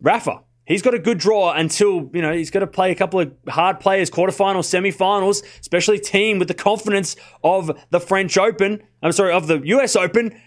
Rafa, 0.00 0.42
he's 0.70 0.82
got 0.82 0.94
a 0.94 0.98
good 0.98 1.18
draw 1.18 1.52
until, 1.52 2.10
you 2.14 2.22
know, 2.22 2.32
he's 2.32 2.50
got 2.50 2.60
to 2.60 2.66
play 2.66 2.90
a 2.90 2.94
couple 2.94 3.20
of 3.20 3.32
hard 3.48 3.80
players, 3.80 4.10
quarterfinals, 4.10 4.68
semifinals, 4.68 5.42
especially 5.60 5.98
Thiem 5.98 6.38
with 6.38 6.48
the 6.48 6.54
confidence 6.54 7.16
of 7.42 7.70
the 7.90 8.00
French 8.00 8.38
Open. 8.38 8.82
I'm 9.02 9.12
sorry, 9.12 9.32
of 9.32 9.46
the 9.46 9.60
US 9.60 9.96
Open. 9.96 10.40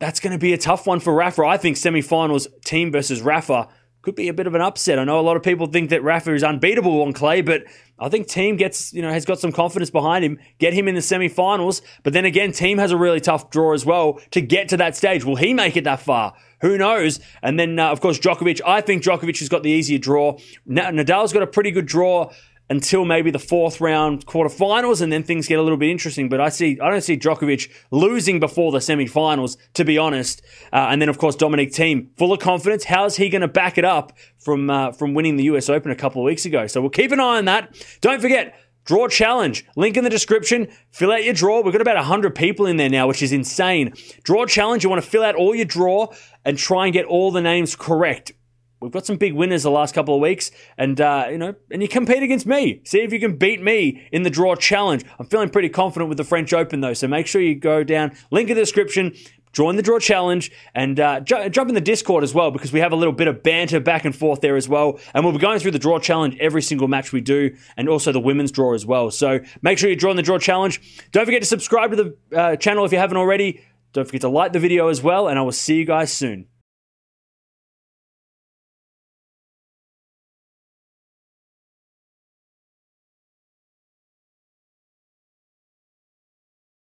That's 0.00 0.20
going 0.20 0.32
to 0.32 0.38
be 0.38 0.52
a 0.52 0.58
tough 0.58 0.86
one 0.86 1.00
for 1.00 1.14
Rafa. 1.14 1.42
I 1.42 1.56
think 1.56 1.76
semifinals 1.76 2.48
Thiem 2.64 2.92
versus 2.92 3.22
Rafa 3.22 3.68
could 4.08 4.16
be 4.16 4.28
a 4.28 4.32
bit 4.32 4.46
of 4.46 4.54
an 4.54 4.62
upset. 4.62 4.98
I 4.98 5.04
know 5.04 5.20
a 5.20 5.22
lot 5.22 5.36
of 5.36 5.42
people 5.42 5.66
think 5.66 5.90
that 5.90 6.02
Rafa 6.02 6.32
is 6.32 6.42
unbeatable 6.42 7.02
on 7.02 7.12
clay, 7.12 7.42
but 7.42 7.64
I 7.98 8.08
think 8.08 8.26
Thiem 8.26 8.56
gets, 8.56 8.94
you 8.94 9.02
know, 9.02 9.10
has 9.10 9.26
got 9.26 9.38
some 9.38 9.52
confidence 9.52 9.90
behind 9.90 10.24
him, 10.24 10.38
get 10.58 10.72
him 10.72 10.88
in 10.88 10.94
the 10.94 11.02
semi-finals. 11.02 11.82
But 12.04 12.14
then 12.14 12.24
again, 12.24 12.52
Thiem 12.52 12.78
has 12.78 12.90
a 12.90 12.96
really 12.96 13.20
tough 13.20 13.50
draw 13.50 13.74
as 13.74 13.84
well 13.84 14.18
to 14.30 14.40
get 14.40 14.70
to 14.70 14.78
that 14.78 14.96
stage. 14.96 15.24
Will 15.24 15.36
he 15.36 15.52
make 15.52 15.76
it 15.76 15.84
that 15.84 16.00
far? 16.00 16.34
Who 16.62 16.78
knows? 16.78 17.20
And 17.42 17.60
then, 17.60 17.78
uh, 17.78 17.90
of 17.90 18.00
course, 18.00 18.18
Djokovic. 18.18 18.62
I 18.66 18.80
think 18.80 19.02
Djokovic 19.02 19.40
has 19.40 19.50
got 19.50 19.62
the 19.62 19.70
easier 19.70 19.98
draw. 19.98 20.38
Nadal's 20.66 21.34
got 21.34 21.42
a 21.42 21.46
pretty 21.46 21.70
good 21.70 21.86
draw 21.86 22.32
until 22.70 23.04
maybe 23.04 23.30
the 23.30 23.38
fourth 23.38 23.80
round 23.80 24.26
quarterfinals, 24.26 25.00
and 25.00 25.12
then 25.12 25.22
things 25.22 25.46
get 25.46 25.58
a 25.58 25.62
little 25.62 25.78
bit 25.78 25.90
interesting. 25.90 26.28
But 26.28 26.40
I 26.40 26.48
see, 26.48 26.78
I 26.80 26.90
don't 26.90 27.00
see 27.00 27.16
Djokovic 27.16 27.70
losing 27.90 28.40
before 28.40 28.72
the 28.72 28.78
semifinals, 28.78 29.56
to 29.74 29.84
be 29.84 29.98
honest. 29.98 30.42
Uh, 30.72 30.88
and 30.90 31.00
then, 31.00 31.08
of 31.08 31.18
course, 31.18 31.36
Dominic 31.36 31.70
Thiem, 31.70 32.08
full 32.16 32.32
of 32.32 32.40
confidence. 32.40 32.84
How's 32.84 33.16
he 33.16 33.28
going 33.28 33.42
to 33.42 33.48
back 33.48 33.78
it 33.78 33.84
up 33.84 34.12
from 34.38 34.70
uh, 34.70 34.92
from 34.92 35.14
winning 35.14 35.36
the 35.36 35.44
U.S. 35.44 35.68
Open 35.68 35.90
a 35.90 35.96
couple 35.96 36.22
of 36.22 36.26
weeks 36.26 36.44
ago? 36.44 36.66
So 36.66 36.80
we'll 36.80 36.90
keep 36.90 37.12
an 37.12 37.20
eye 37.20 37.38
on 37.38 37.46
that. 37.46 37.74
Don't 38.00 38.20
forget. 38.20 38.54
Draw 38.88 39.08
challenge. 39.08 39.66
Link 39.76 39.98
in 39.98 40.04
the 40.04 40.08
description. 40.08 40.68
Fill 40.92 41.12
out 41.12 41.22
your 41.22 41.34
draw. 41.34 41.60
We've 41.60 41.74
got 41.74 41.82
about 41.82 41.96
100 41.96 42.34
people 42.34 42.64
in 42.64 42.78
there 42.78 42.88
now, 42.88 43.06
which 43.06 43.22
is 43.22 43.32
insane. 43.32 43.92
Draw 44.22 44.46
challenge. 44.46 44.82
You 44.82 44.88
want 44.88 45.04
to 45.04 45.10
fill 45.10 45.22
out 45.22 45.34
all 45.34 45.54
your 45.54 45.66
draw 45.66 46.06
and 46.42 46.56
try 46.56 46.86
and 46.86 46.94
get 46.94 47.04
all 47.04 47.30
the 47.30 47.42
names 47.42 47.76
correct. 47.76 48.32
We've 48.80 48.92
got 48.92 49.06
some 49.06 49.16
big 49.16 49.34
winners 49.34 49.64
the 49.64 49.70
last 49.70 49.94
couple 49.94 50.14
of 50.14 50.20
weeks, 50.20 50.50
and 50.76 51.00
uh, 51.00 51.26
you 51.30 51.38
know, 51.38 51.54
and 51.70 51.82
you 51.82 51.88
compete 51.88 52.22
against 52.22 52.46
me. 52.46 52.80
See 52.84 53.00
if 53.00 53.12
you 53.12 53.18
can 53.18 53.36
beat 53.36 53.60
me 53.60 54.06
in 54.12 54.22
the 54.22 54.30
draw 54.30 54.54
challenge. 54.54 55.04
I'm 55.18 55.26
feeling 55.26 55.50
pretty 55.50 55.68
confident 55.68 56.08
with 56.08 56.18
the 56.18 56.24
French 56.24 56.52
Open 56.52 56.80
though, 56.80 56.94
so 56.94 57.08
make 57.08 57.26
sure 57.26 57.40
you 57.40 57.54
go 57.54 57.82
down. 57.82 58.12
Link 58.30 58.50
in 58.50 58.56
the 58.56 58.62
description 58.62 59.14
join 59.52 59.76
the 59.76 59.82
draw 59.82 59.98
challenge 59.98 60.52
and 60.74 61.00
uh, 61.00 61.20
ju- 61.20 61.48
jump 61.48 61.68
in 61.68 61.74
the 61.74 61.80
discord 61.80 62.22
as 62.22 62.34
well 62.34 62.50
because 62.50 62.72
we 62.72 62.80
have 62.80 62.92
a 62.92 62.96
little 62.96 63.12
bit 63.12 63.28
of 63.28 63.42
banter 63.42 63.80
back 63.80 64.04
and 64.04 64.14
forth 64.14 64.40
there 64.40 64.56
as 64.56 64.68
well 64.68 64.98
and 65.14 65.24
we'll 65.24 65.32
be 65.32 65.38
going 65.38 65.58
through 65.58 65.70
the 65.70 65.78
draw 65.78 65.98
challenge 65.98 66.36
every 66.38 66.62
single 66.62 66.88
match 66.88 67.12
we 67.12 67.20
do 67.20 67.54
and 67.76 67.88
also 67.88 68.12
the 68.12 68.20
women's 68.20 68.52
draw 68.52 68.74
as 68.74 68.84
well 68.84 69.10
so 69.10 69.40
make 69.62 69.78
sure 69.78 69.90
you 69.90 69.96
join 69.96 70.16
the 70.16 70.22
draw 70.22 70.38
challenge 70.38 70.80
don't 71.12 71.24
forget 71.24 71.42
to 71.42 71.48
subscribe 71.48 71.90
to 71.90 71.96
the 71.96 72.36
uh, 72.36 72.56
channel 72.56 72.84
if 72.84 72.92
you 72.92 72.98
haven't 72.98 73.16
already 73.16 73.64
don't 73.92 74.04
forget 74.04 74.20
to 74.20 74.28
like 74.28 74.52
the 74.52 74.60
video 74.60 74.88
as 74.88 75.02
well 75.02 75.28
and 75.28 75.38
i 75.38 75.42
will 75.42 75.50
see 75.50 75.76
you 75.76 75.84
guys 75.84 76.12
soon 76.12 76.46